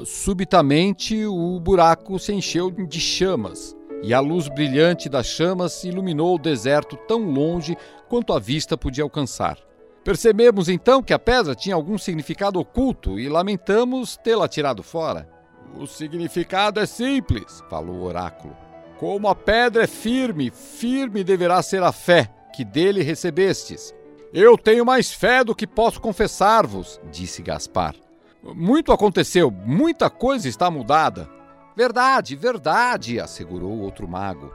Subitamente, 0.05 1.25
o 1.25 1.59
buraco 1.59 2.19
se 2.19 2.31
encheu 2.31 2.69
de 2.69 2.99
chamas, 2.99 3.75
e 4.03 4.13
a 4.13 4.19
luz 4.19 4.47
brilhante 4.47 5.09
das 5.09 5.25
chamas 5.25 5.83
iluminou 5.83 6.35
o 6.35 6.39
deserto 6.39 6.95
tão 7.07 7.23
longe 7.23 7.75
quanto 8.07 8.31
a 8.31 8.37
vista 8.37 8.77
podia 8.77 9.03
alcançar. 9.03 9.57
Percebemos 10.03 10.69
então 10.69 11.01
que 11.01 11.13
a 11.13 11.19
pedra 11.19 11.55
tinha 11.55 11.73
algum 11.73 11.97
significado 11.97 12.59
oculto 12.59 13.19
e 13.19 13.27
lamentamos 13.27 14.17
tê-la 14.17 14.47
tirado 14.47 14.83
fora. 14.83 15.27
O 15.75 15.87
significado 15.87 16.79
é 16.79 16.85
simples, 16.85 17.63
falou 17.71 17.95
o 17.95 18.03
oráculo. 18.03 18.55
Como 19.01 19.27
a 19.27 19.33
pedra 19.33 19.85
é 19.85 19.87
firme, 19.87 20.51
firme 20.51 21.23
deverá 21.23 21.59
ser 21.63 21.81
a 21.81 21.91
fé 21.91 22.31
que 22.53 22.63
dele 22.63 23.01
recebestes. 23.01 23.95
Eu 24.31 24.55
tenho 24.55 24.85
mais 24.85 25.11
fé 25.11 25.43
do 25.43 25.55
que 25.55 25.65
posso 25.65 25.99
confessar-vos, 25.99 27.01
disse 27.11 27.41
Gaspar. 27.41 27.95
Muito 28.43 28.91
aconteceu, 28.91 29.49
muita 29.49 30.07
coisa 30.07 30.47
está 30.47 30.69
mudada. 30.69 31.27
Verdade, 31.75 32.35
verdade, 32.35 33.19
assegurou 33.19 33.71
o 33.71 33.81
outro 33.81 34.07
mago. 34.07 34.53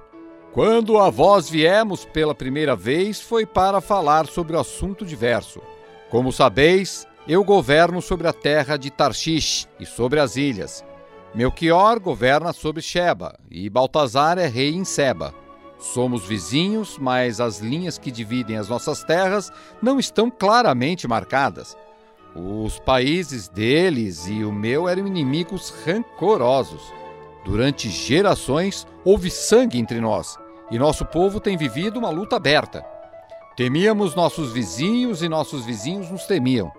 Quando 0.52 0.96
a 0.96 1.10
vós 1.10 1.50
viemos 1.50 2.04
pela 2.04 2.32
primeira 2.32 2.76
vez 2.76 3.20
foi 3.20 3.44
para 3.44 3.80
falar 3.80 4.28
sobre 4.28 4.54
o 4.54 4.60
assunto 4.60 5.04
diverso. 5.04 5.60
Como 6.08 6.32
sabeis, 6.32 7.04
eu 7.26 7.42
governo 7.42 8.00
sobre 8.00 8.28
a 8.28 8.32
terra 8.32 8.76
de 8.76 8.92
Tarshish 8.92 9.66
e 9.80 9.84
sobre 9.84 10.20
as 10.20 10.36
ilhas. 10.36 10.84
Melchior 11.36 12.00
governa 12.00 12.50
sobre 12.50 12.80
Sheba 12.80 13.38
e 13.50 13.68
Baltazar 13.68 14.38
é 14.38 14.46
rei 14.46 14.74
em 14.74 14.86
Seba. 14.86 15.34
Somos 15.78 16.24
vizinhos, 16.24 16.96
mas 16.98 17.42
as 17.42 17.58
linhas 17.58 17.98
que 17.98 18.10
dividem 18.10 18.56
as 18.56 18.70
nossas 18.70 19.04
terras 19.04 19.52
não 19.82 20.00
estão 20.00 20.30
claramente 20.30 21.06
marcadas. 21.06 21.76
Os 22.34 22.78
países 22.78 23.48
deles 23.48 24.26
e 24.26 24.44
o 24.44 24.50
meu 24.50 24.88
eram 24.88 25.06
inimigos 25.06 25.74
rancorosos. 25.84 26.90
Durante 27.44 27.90
gerações 27.90 28.86
houve 29.04 29.28
sangue 29.30 29.78
entre 29.78 30.00
nós, 30.00 30.38
e 30.70 30.78
nosso 30.78 31.04
povo 31.04 31.38
tem 31.38 31.54
vivido 31.54 31.98
uma 31.98 32.08
luta 32.08 32.36
aberta. 32.36 32.82
Temíamos 33.54 34.14
nossos 34.14 34.54
vizinhos 34.54 35.22
e 35.22 35.28
nossos 35.28 35.66
vizinhos 35.66 36.10
nos 36.10 36.24
temiam. 36.24 36.72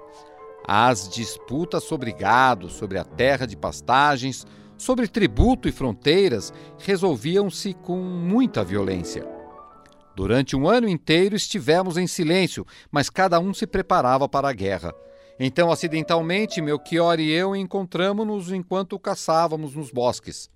As 0.68 1.08
disputas 1.08 1.86
sobre 1.86 2.12
gado, 2.12 2.70
sobre 2.70 2.98
a 2.98 3.06
terra 3.06 3.46
de 3.46 3.56
pastagens, 3.56 4.46
sobre 4.78 5.08
tributo 5.08 5.70
e 5.70 5.72
fronteiras 5.72 6.54
resolviam-se 6.78 7.74
com 7.74 7.98
muita 7.98 8.66
violência. 8.66 9.26
Durante 10.14 10.56
um 10.56 10.68
ano 10.68 10.90
inteiro 10.90 11.36
estivemos 11.36 11.96
em 11.96 12.06
silêncio, 12.06 12.66
mas 12.92 13.10
cada 13.10 13.40
um 13.40 13.54
se 13.54 13.66
preparava 13.66 14.28
para 14.28 14.50
a 14.50 14.54
guerra. 14.54 14.94
Então, 15.40 15.72
acidentalmente, 15.72 16.62
Melchior 16.62 17.20
e 17.20 17.32
eu 17.32 17.56
encontramos-nos 17.56 18.52
enquanto 18.52 19.00
caçávamos 19.00 19.74
nos 19.76 19.90
bosques. 19.92 20.50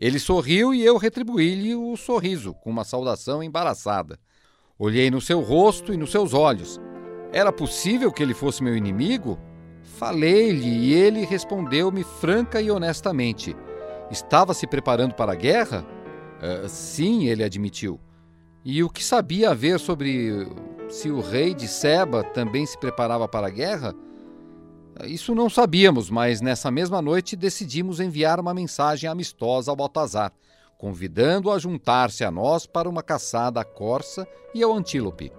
Ele 0.00 0.18
sorriu 0.18 0.72
e 0.72 0.84
eu 0.84 0.96
retribuí-lhe 0.96 1.74
o 1.74 1.96
sorriso, 1.96 2.54
com 2.54 2.70
uma 2.70 2.84
saudação 2.84 3.42
embaraçada. 3.42 4.18
Olhei 4.78 5.10
no 5.10 5.20
seu 5.20 5.40
rosto 5.40 5.92
e 5.92 5.96
nos 5.96 6.10
seus 6.10 6.32
olhos. 6.32 6.80
Era 7.32 7.52
possível 7.52 8.12
que 8.12 8.22
ele 8.22 8.34
fosse 8.34 8.62
meu 8.62 8.76
inimigo? 8.76 9.38
Falei-lhe 9.82 10.68
e 10.68 10.94
ele 10.94 11.24
respondeu-me 11.24 12.04
franca 12.04 12.60
e 12.60 12.70
honestamente. 12.70 13.56
Estava 14.10 14.54
se 14.54 14.66
preparando 14.66 15.14
para 15.14 15.32
a 15.32 15.36
guerra? 15.36 15.84
Uh, 16.36 16.68
sim, 16.68 17.26
ele 17.26 17.42
admitiu. 17.42 17.98
E 18.64 18.82
o 18.82 18.90
que 18.90 19.02
sabia 19.02 19.50
haver 19.50 19.78
sobre 19.78 20.46
se 20.88 21.10
o 21.10 21.20
rei 21.20 21.54
de 21.54 21.66
Seba 21.68 22.22
também 22.22 22.66
se 22.66 22.78
preparava 22.78 23.26
para 23.26 23.46
a 23.46 23.50
guerra? 23.50 23.94
Isso 25.04 25.34
não 25.34 25.50
sabíamos, 25.50 26.08
mas 26.08 26.40
nessa 26.40 26.70
mesma 26.70 27.02
noite 27.02 27.36
decidimos 27.36 28.00
enviar 28.00 28.40
uma 28.40 28.54
mensagem 28.54 29.08
amistosa 29.08 29.70
ao 29.70 29.76
Baltazar, 29.76 30.32
convidando-o 30.78 31.52
a 31.52 31.58
juntar-se 31.58 32.24
a 32.24 32.30
nós 32.30 32.66
para 32.66 32.88
uma 32.88 33.02
caçada 33.02 33.60
à 33.60 33.64
corça 33.64 34.26
e 34.54 34.62
ao 34.62 34.72
antílope. 34.72 35.30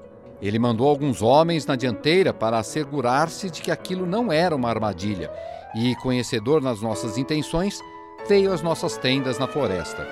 Ele 0.41 0.59
mandou 0.59 0.87
alguns 0.87 1.21
homens 1.21 1.65
na 1.65 1.75
dianteira 1.75 2.33
para 2.33 2.59
assegurar-se 2.59 3.49
de 3.49 3.61
que 3.61 3.71
aquilo 3.71 4.05
não 4.05 4.31
era 4.31 4.55
uma 4.55 4.69
armadilha 4.69 5.31
e, 5.75 5.95
conhecedor 5.95 6.61
das 6.61 6.81
nossas 6.81 7.17
intenções, 7.17 7.81
veio 8.27 8.53
às 8.53 8.61
nossas 8.61 8.97
tendas 8.97 9.39
na 9.39 9.47
floresta. 9.47 10.07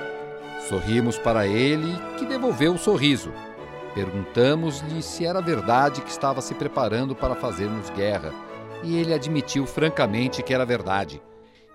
Sorrimos 0.67 1.17
para 1.17 1.45
ele, 1.45 1.95
que 2.17 2.25
devolveu 2.25 2.73
o 2.73 2.77
sorriso. 2.77 3.31
Perguntamos-lhe 3.93 5.01
se 5.01 5.25
era 5.25 5.41
verdade 5.41 6.01
que 6.01 6.09
estava 6.09 6.41
se 6.41 6.55
preparando 6.55 7.15
para 7.15 7.35
fazermos 7.35 7.89
guerra, 7.91 8.33
e 8.83 8.97
ele 8.97 9.13
admitiu 9.13 9.65
francamente 9.65 10.41
que 10.41 10.53
era 10.53 10.65
verdade. 10.65 11.21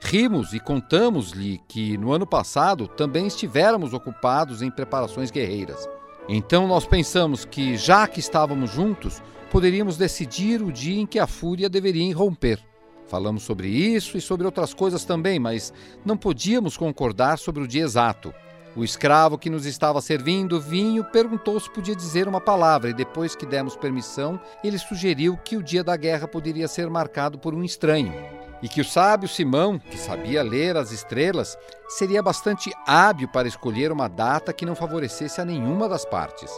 Rimos 0.02 0.52
e 0.54 0.60
contamos-lhe 0.60 1.60
que 1.68 1.96
no 1.98 2.12
ano 2.12 2.26
passado 2.26 2.88
também 2.88 3.26
estivéramos 3.26 3.92
ocupados 3.92 4.60
em 4.60 4.70
preparações 4.70 5.30
guerreiras. 5.30 5.88
Então 6.32 6.68
nós 6.68 6.86
pensamos 6.86 7.44
que, 7.44 7.76
já 7.76 8.06
que 8.06 8.20
estávamos 8.20 8.70
juntos, 8.70 9.20
poderíamos 9.50 9.96
decidir 9.96 10.62
o 10.62 10.70
dia 10.70 11.00
em 11.00 11.04
que 11.04 11.18
a 11.18 11.26
fúria 11.26 11.68
deveria 11.68 12.08
irromper. 12.08 12.60
Falamos 13.08 13.42
sobre 13.42 13.66
isso 13.66 14.16
e 14.16 14.20
sobre 14.20 14.46
outras 14.46 14.72
coisas 14.72 15.04
também, 15.04 15.40
mas 15.40 15.72
não 16.04 16.16
podíamos 16.16 16.76
concordar 16.76 17.36
sobre 17.36 17.64
o 17.64 17.66
dia 17.66 17.82
exato. 17.82 18.32
O 18.76 18.84
escravo 18.84 19.36
que 19.36 19.50
nos 19.50 19.66
estava 19.66 20.00
servindo 20.00 20.60
vinho 20.60 21.02
perguntou 21.02 21.58
se 21.58 21.68
podia 21.68 21.96
dizer 21.96 22.28
uma 22.28 22.40
palavra 22.40 22.90
e, 22.90 22.94
depois 22.94 23.34
que 23.34 23.44
demos 23.44 23.74
permissão, 23.74 24.40
ele 24.62 24.78
sugeriu 24.78 25.36
que 25.36 25.56
o 25.56 25.62
dia 25.64 25.82
da 25.82 25.96
guerra 25.96 26.28
poderia 26.28 26.68
ser 26.68 26.88
marcado 26.88 27.40
por 27.40 27.52
um 27.52 27.64
estranho 27.64 28.39
e 28.62 28.68
que 28.68 28.80
o 28.80 28.84
sábio 28.84 29.28
Simão, 29.28 29.78
que 29.78 29.96
sabia 29.96 30.42
ler 30.42 30.76
as 30.76 30.90
estrelas, 30.90 31.56
seria 31.88 32.22
bastante 32.22 32.70
hábil 32.86 33.28
para 33.28 33.48
escolher 33.48 33.90
uma 33.90 34.08
data 34.08 34.52
que 34.52 34.66
não 34.66 34.74
favorecesse 34.74 35.40
a 35.40 35.44
nenhuma 35.44 35.88
das 35.88 36.04
partes. 36.04 36.50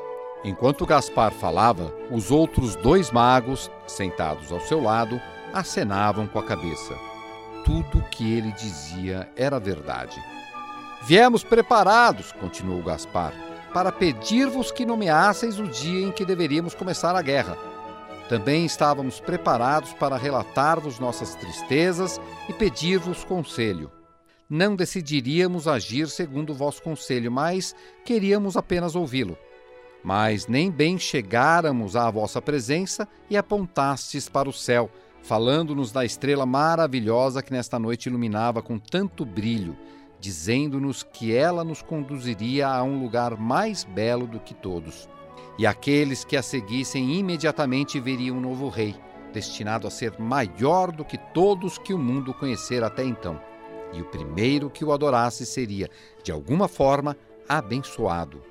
Enquanto 0.45 0.87
Gaspar 0.87 1.33
falava, 1.33 1.95
os 2.11 2.31
outros 2.31 2.75
dois 2.77 3.11
magos, 3.11 3.71
sentados 3.87 4.51
ao 4.51 4.61
seu 4.61 4.83
lado, 4.83 5.21
acenavam 5.55 6.27
com 6.27 6.39
a 6.39 6.43
cabeça. 6.43 6.95
Tudo 7.65 7.99
o 7.99 8.09
que 8.11 8.35
ele 8.37 8.51
dizia 8.53 9.31
era 9.37 9.61
verdade. 9.61 10.21
Viemos 11.03 11.45
preparados, 11.45 12.33
continuou 12.33 12.83
Gaspar, 12.83 13.33
para 13.73 13.93
pedir-vos 13.93 14.73
que 14.73 14.85
nomeasseis 14.85 15.61
o 15.61 15.69
dia 15.69 16.07
em 16.07 16.11
que 16.11 16.25
deveríamos 16.25 16.75
começar 16.75 17.15
a 17.15 17.23
guerra 17.23 17.57
também 18.29 18.65
estávamos 18.65 19.21
preparados 19.21 19.93
para 19.95 20.17
relatar-vos 20.17 20.99
nossas 20.99 21.35
tristezas 21.35 22.21
e 22.49 22.53
pedir-vos 22.53 23.25
conselho. 23.25 23.91
Não 24.49 24.77
decidiríamos 24.77 25.67
agir 25.67 26.09
segundo 26.09 26.51
o 26.51 26.55
vosso 26.55 26.83
conselho, 26.83 27.33
mas 27.33 27.75
queríamos 28.05 28.57
apenas 28.57 28.95
ouvi-lo. 28.95 29.37
Mas 30.05 30.47
nem 30.47 30.71
bem 30.71 30.99
chegáramos 30.99 31.97
à 31.97 32.11
vossa 32.11 32.43
presença 32.43 33.09
e 33.31 33.37
apontastes 33.37 34.29
para 34.29 34.49
o 34.49 34.53
céu, 34.53 34.91
falando-nos 35.23 35.93
da 35.93 36.05
estrela 36.05 36.45
maravilhosa 36.45 37.43
que 37.43 37.53
nesta 37.53 37.79
noite 37.79 38.07
iluminava 38.07 38.61
com 38.61 38.79
tanto 38.79 39.25
brilho, 39.25 39.77
dizendo-nos 40.21 41.03
que 41.03 41.35
ela 41.35 41.65
nos 41.65 41.81
conduziria 41.83 42.69
a 42.69 42.83
um 42.83 43.01
lugar 43.01 43.37
mais 43.37 43.85
belo 43.85 44.27
do 44.27 44.41
que 44.41 44.55
todos 44.55 45.09
e 45.59 45.67
aqueles 45.67 46.25
que 46.25 46.37
a 46.37 46.43
seguissem 46.43 47.15
imediatamente 47.19 48.01
veriam 48.01 48.39
um 48.39 48.41
novo 48.41 48.69
rei, 48.69 48.95
destinado 49.33 49.87
a 49.87 49.91
ser 49.91 50.19
maior 50.19 50.91
do 50.91 51.05
que 51.05 51.19
todos 51.19 51.79
que 51.79 51.93
o 51.93 51.99
mundo 51.99 52.33
conhecera 52.33 52.87
até 52.87 53.05
então. 53.05 53.41
E 53.93 54.01
o 54.01 54.07
primeiro 54.07 54.71
que 54.71 54.85
o 54.85 54.93
adorasse 54.93 55.45
seria, 55.45 55.91
de 56.23 56.33
alguma 56.33 56.69
forma, 56.69 57.17
abençoado. 57.49 58.43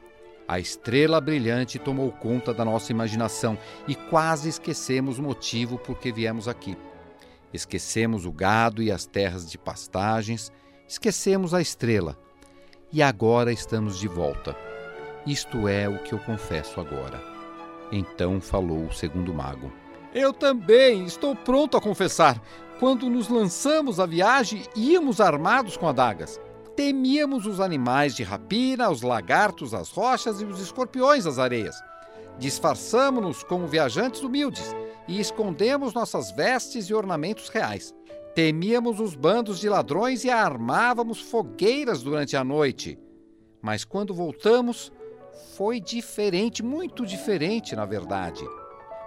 A 0.47 0.59
estrela 0.59 1.19
brilhante 1.21 1.79
tomou 1.79 2.11
conta 2.11 2.53
da 2.53 2.63
nossa 2.63 2.91
imaginação 2.91 3.57
e 3.87 3.95
quase 3.95 4.49
esquecemos 4.49 5.17
o 5.17 5.23
motivo 5.23 5.77
por 5.77 5.97
que 5.97 6.11
viemos 6.11 6.47
aqui. 6.47 6.77
Esquecemos 7.53 8.25
o 8.25 8.31
gado 8.31 8.83
e 8.83 8.91
as 8.91 9.05
terras 9.05 9.49
de 9.49 9.57
pastagens, 9.57 10.51
esquecemos 10.87 11.53
a 11.53 11.61
estrela. 11.61 12.17
E 12.91 13.01
agora 13.01 13.51
estamos 13.51 13.97
de 13.97 14.07
volta 14.07 14.70
isto 15.25 15.67
é 15.67 15.87
o 15.87 15.99
que 15.99 16.13
eu 16.13 16.19
confesso 16.19 16.79
agora. 16.79 17.21
Então 17.91 18.39
falou 18.41 18.85
o 18.85 18.93
segundo 18.93 19.33
mago. 19.33 19.71
Eu 20.13 20.33
também 20.33 21.05
estou 21.05 21.35
pronto 21.35 21.77
a 21.77 21.81
confessar. 21.81 22.41
Quando 22.79 23.09
nos 23.09 23.29
lançamos 23.29 23.99
à 23.99 24.05
viagem, 24.05 24.63
íamos 24.75 25.21
armados 25.21 25.77
com 25.77 25.87
adagas. 25.87 26.39
Temíamos 26.75 27.45
os 27.45 27.59
animais 27.59 28.15
de 28.15 28.23
rapina, 28.23 28.89
os 28.89 29.01
lagartos, 29.01 29.73
as 29.73 29.89
rochas 29.91 30.41
e 30.41 30.45
os 30.45 30.59
escorpiões 30.59 31.25
das 31.25 31.37
areias. 31.37 31.75
Disfarçamos-nos 32.39 33.43
como 33.43 33.67
viajantes 33.67 34.21
humildes 34.21 34.75
e 35.07 35.19
escondemos 35.19 35.93
nossas 35.93 36.31
vestes 36.31 36.85
e 36.85 36.93
ornamentos 36.93 37.49
reais. 37.49 37.93
Temíamos 38.33 38.99
os 38.99 39.13
bandos 39.13 39.59
de 39.59 39.69
ladrões 39.69 40.23
e 40.23 40.29
armávamos 40.29 41.19
fogueiras 41.19 42.01
durante 42.01 42.35
a 42.35 42.43
noite. 42.43 42.97
Mas 43.61 43.83
quando 43.83 44.13
voltamos, 44.13 44.91
foi 45.55 45.79
diferente, 45.79 46.63
muito 46.63 47.05
diferente, 47.05 47.75
na 47.75 47.85
verdade. 47.85 48.43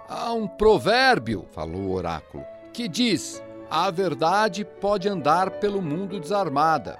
Há 0.07 0.33
um 0.33 0.47
provérbio, 0.47 1.45
falou 1.51 1.81
o 1.81 1.93
oráculo, 1.93 2.43
que 2.71 2.87
diz: 2.87 3.41
a 3.69 3.89
verdade 3.89 4.63
pode 4.63 5.09
andar 5.09 5.51
pelo 5.51 5.81
mundo 5.81 6.19
desarmada. 6.19 6.99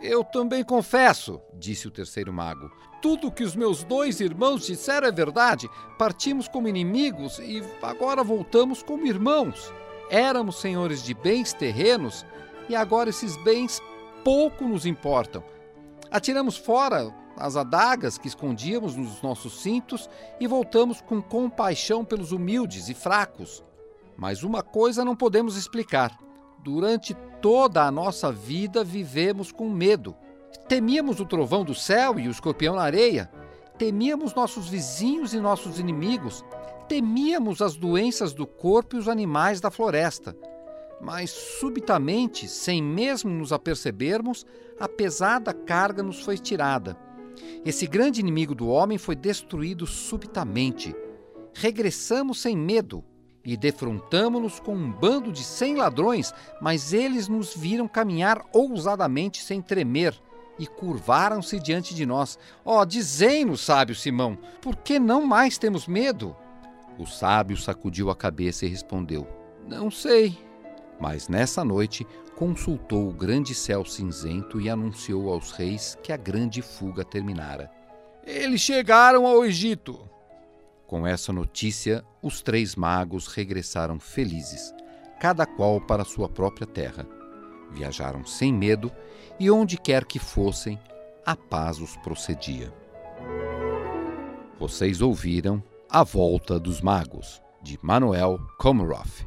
Eu 0.00 0.24
também 0.24 0.62
confesso, 0.64 1.40
disse 1.54 1.88
o 1.88 1.90
terceiro 1.90 2.32
mago. 2.32 2.70
Tudo 3.02 3.30
que 3.30 3.44
os 3.44 3.54
meus 3.54 3.84
dois 3.84 4.20
irmãos 4.20 4.66
disseram 4.66 5.08
é 5.08 5.12
verdade. 5.12 5.68
Partimos 5.98 6.48
como 6.48 6.68
inimigos 6.68 7.38
e 7.38 7.62
agora 7.82 8.24
voltamos 8.24 8.82
como 8.82 9.06
irmãos. 9.06 9.72
Éramos 10.10 10.60
senhores 10.60 11.02
de 11.02 11.14
bens 11.14 11.52
terrenos 11.52 12.24
e 12.68 12.74
agora 12.74 13.10
esses 13.10 13.36
bens 13.44 13.80
pouco 14.24 14.64
nos 14.64 14.86
importam. 14.86 15.42
Atiramos 16.10 16.56
fora 16.56 17.14
as 17.38 17.56
adagas 17.56 18.18
que 18.18 18.28
escondíamos 18.28 18.96
nos 18.96 19.22
nossos 19.22 19.62
cintos 19.62 20.08
e 20.40 20.46
voltamos 20.46 21.00
com 21.00 21.22
compaixão 21.22 22.04
pelos 22.04 22.32
humildes 22.32 22.88
e 22.88 22.94
fracos. 22.94 23.64
Mas 24.16 24.42
uma 24.42 24.62
coisa 24.62 25.04
não 25.04 25.14
podemos 25.14 25.56
explicar: 25.56 26.18
Durante 26.58 27.14
toda 27.40 27.84
a 27.84 27.90
nossa 27.90 28.32
vida 28.32 28.82
vivemos 28.82 29.52
com 29.52 29.70
medo. 29.70 30.14
Temíamos 30.68 31.20
o 31.20 31.24
trovão 31.24 31.64
do 31.64 31.74
céu 31.74 32.18
e 32.18 32.28
o 32.28 32.30
escorpião 32.30 32.74
na 32.74 32.82
areia. 32.82 33.30
Temíamos 33.78 34.34
nossos 34.34 34.68
vizinhos 34.68 35.32
e 35.32 35.40
nossos 35.40 35.78
inimigos. 35.78 36.44
Temíamos 36.88 37.62
as 37.62 37.76
doenças 37.76 38.34
do 38.34 38.46
corpo 38.46 38.96
e 38.96 38.98
os 38.98 39.08
animais 39.08 39.60
da 39.60 39.70
floresta. 39.70 40.36
Mas 41.00 41.30
subitamente, 41.30 42.48
sem 42.48 42.82
mesmo 42.82 43.30
nos 43.30 43.52
apercebermos, 43.52 44.44
a 44.80 44.88
pesada 44.88 45.54
carga 45.54 46.02
nos 46.02 46.20
foi 46.20 46.36
tirada. 46.36 47.07
Esse 47.64 47.86
grande 47.86 48.20
inimigo 48.20 48.54
do 48.54 48.68
homem 48.68 48.98
foi 48.98 49.16
destruído 49.16 49.86
subitamente. 49.86 50.94
Regressamos 51.54 52.40
sem 52.40 52.56
medo 52.56 53.04
e 53.44 53.56
defrontamos-nos 53.56 54.60
com 54.60 54.74
um 54.74 54.90
bando 54.92 55.32
de 55.32 55.42
cem 55.42 55.76
ladrões, 55.76 56.32
mas 56.60 56.92
eles 56.92 57.28
nos 57.28 57.54
viram 57.54 57.88
caminhar 57.88 58.44
ousadamente 58.52 59.42
sem 59.42 59.62
tremer 59.62 60.14
e 60.58 60.66
curvaram-se 60.66 61.58
diante 61.60 61.94
de 61.94 62.04
nós. 62.04 62.38
Ó, 62.64 62.80
oh, 62.80 62.84
dizei-nos, 62.84 63.60
sábio 63.60 63.94
Simão, 63.94 64.36
por 64.60 64.76
que 64.76 64.98
não 64.98 65.24
mais 65.24 65.56
temos 65.56 65.86
medo? 65.86 66.36
O 66.98 67.06
sábio 67.06 67.56
sacudiu 67.56 68.10
a 68.10 68.16
cabeça 68.16 68.66
e 68.66 68.68
respondeu: 68.68 69.26
Não 69.66 69.90
sei. 69.90 70.36
Mas 71.00 71.28
nessa 71.28 71.64
noite 71.64 72.06
consultou 72.38 73.08
o 73.08 73.12
grande 73.12 73.52
céu 73.52 73.84
cinzento 73.84 74.60
e 74.60 74.70
anunciou 74.70 75.28
aos 75.28 75.50
reis 75.50 75.98
que 76.00 76.12
a 76.12 76.16
grande 76.16 76.62
fuga 76.62 77.04
terminara. 77.04 77.68
Eles 78.24 78.60
chegaram 78.60 79.26
ao 79.26 79.44
Egito. 79.44 80.08
Com 80.86 81.04
essa 81.04 81.32
notícia, 81.32 82.04
os 82.22 82.40
três 82.40 82.76
magos 82.76 83.26
regressaram 83.26 83.98
felizes, 83.98 84.72
cada 85.18 85.44
qual 85.44 85.80
para 85.80 86.04
sua 86.04 86.28
própria 86.28 86.64
terra. 86.64 87.04
Viajaram 87.72 88.24
sem 88.24 88.54
medo 88.54 88.92
e 89.40 89.50
onde 89.50 89.76
quer 89.76 90.04
que 90.04 90.20
fossem, 90.20 90.78
a 91.26 91.34
paz 91.34 91.80
os 91.80 91.96
procedia. 91.96 92.72
Vocês 94.60 95.02
ouviram 95.02 95.60
A 95.90 96.04
Volta 96.04 96.56
dos 96.60 96.80
Magos, 96.80 97.42
de 97.60 97.76
Manuel 97.82 98.38
Komaroff. 98.60 99.26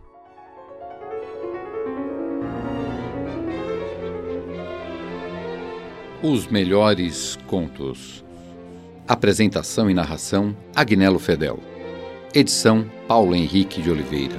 Os 6.24 6.46
melhores 6.46 7.36
contos. 7.48 8.24
Apresentação 9.08 9.90
e 9.90 9.94
narração: 9.96 10.56
Agnello 10.76 11.18
Fedel. 11.18 11.60
Edição: 12.32 12.86
Paulo 13.08 13.34
Henrique 13.34 13.82
de 13.82 13.90
Oliveira. 13.90 14.36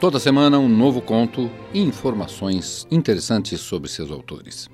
Toda 0.00 0.18
semana 0.18 0.58
um 0.58 0.70
novo 0.70 1.02
conto 1.02 1.50
e 1.74 1.82
informações 1.82 2.86
interessantes 2.90 3.60
sobre 3.60 3.90
seus 3.90 4.10
autores. 4.10 4.70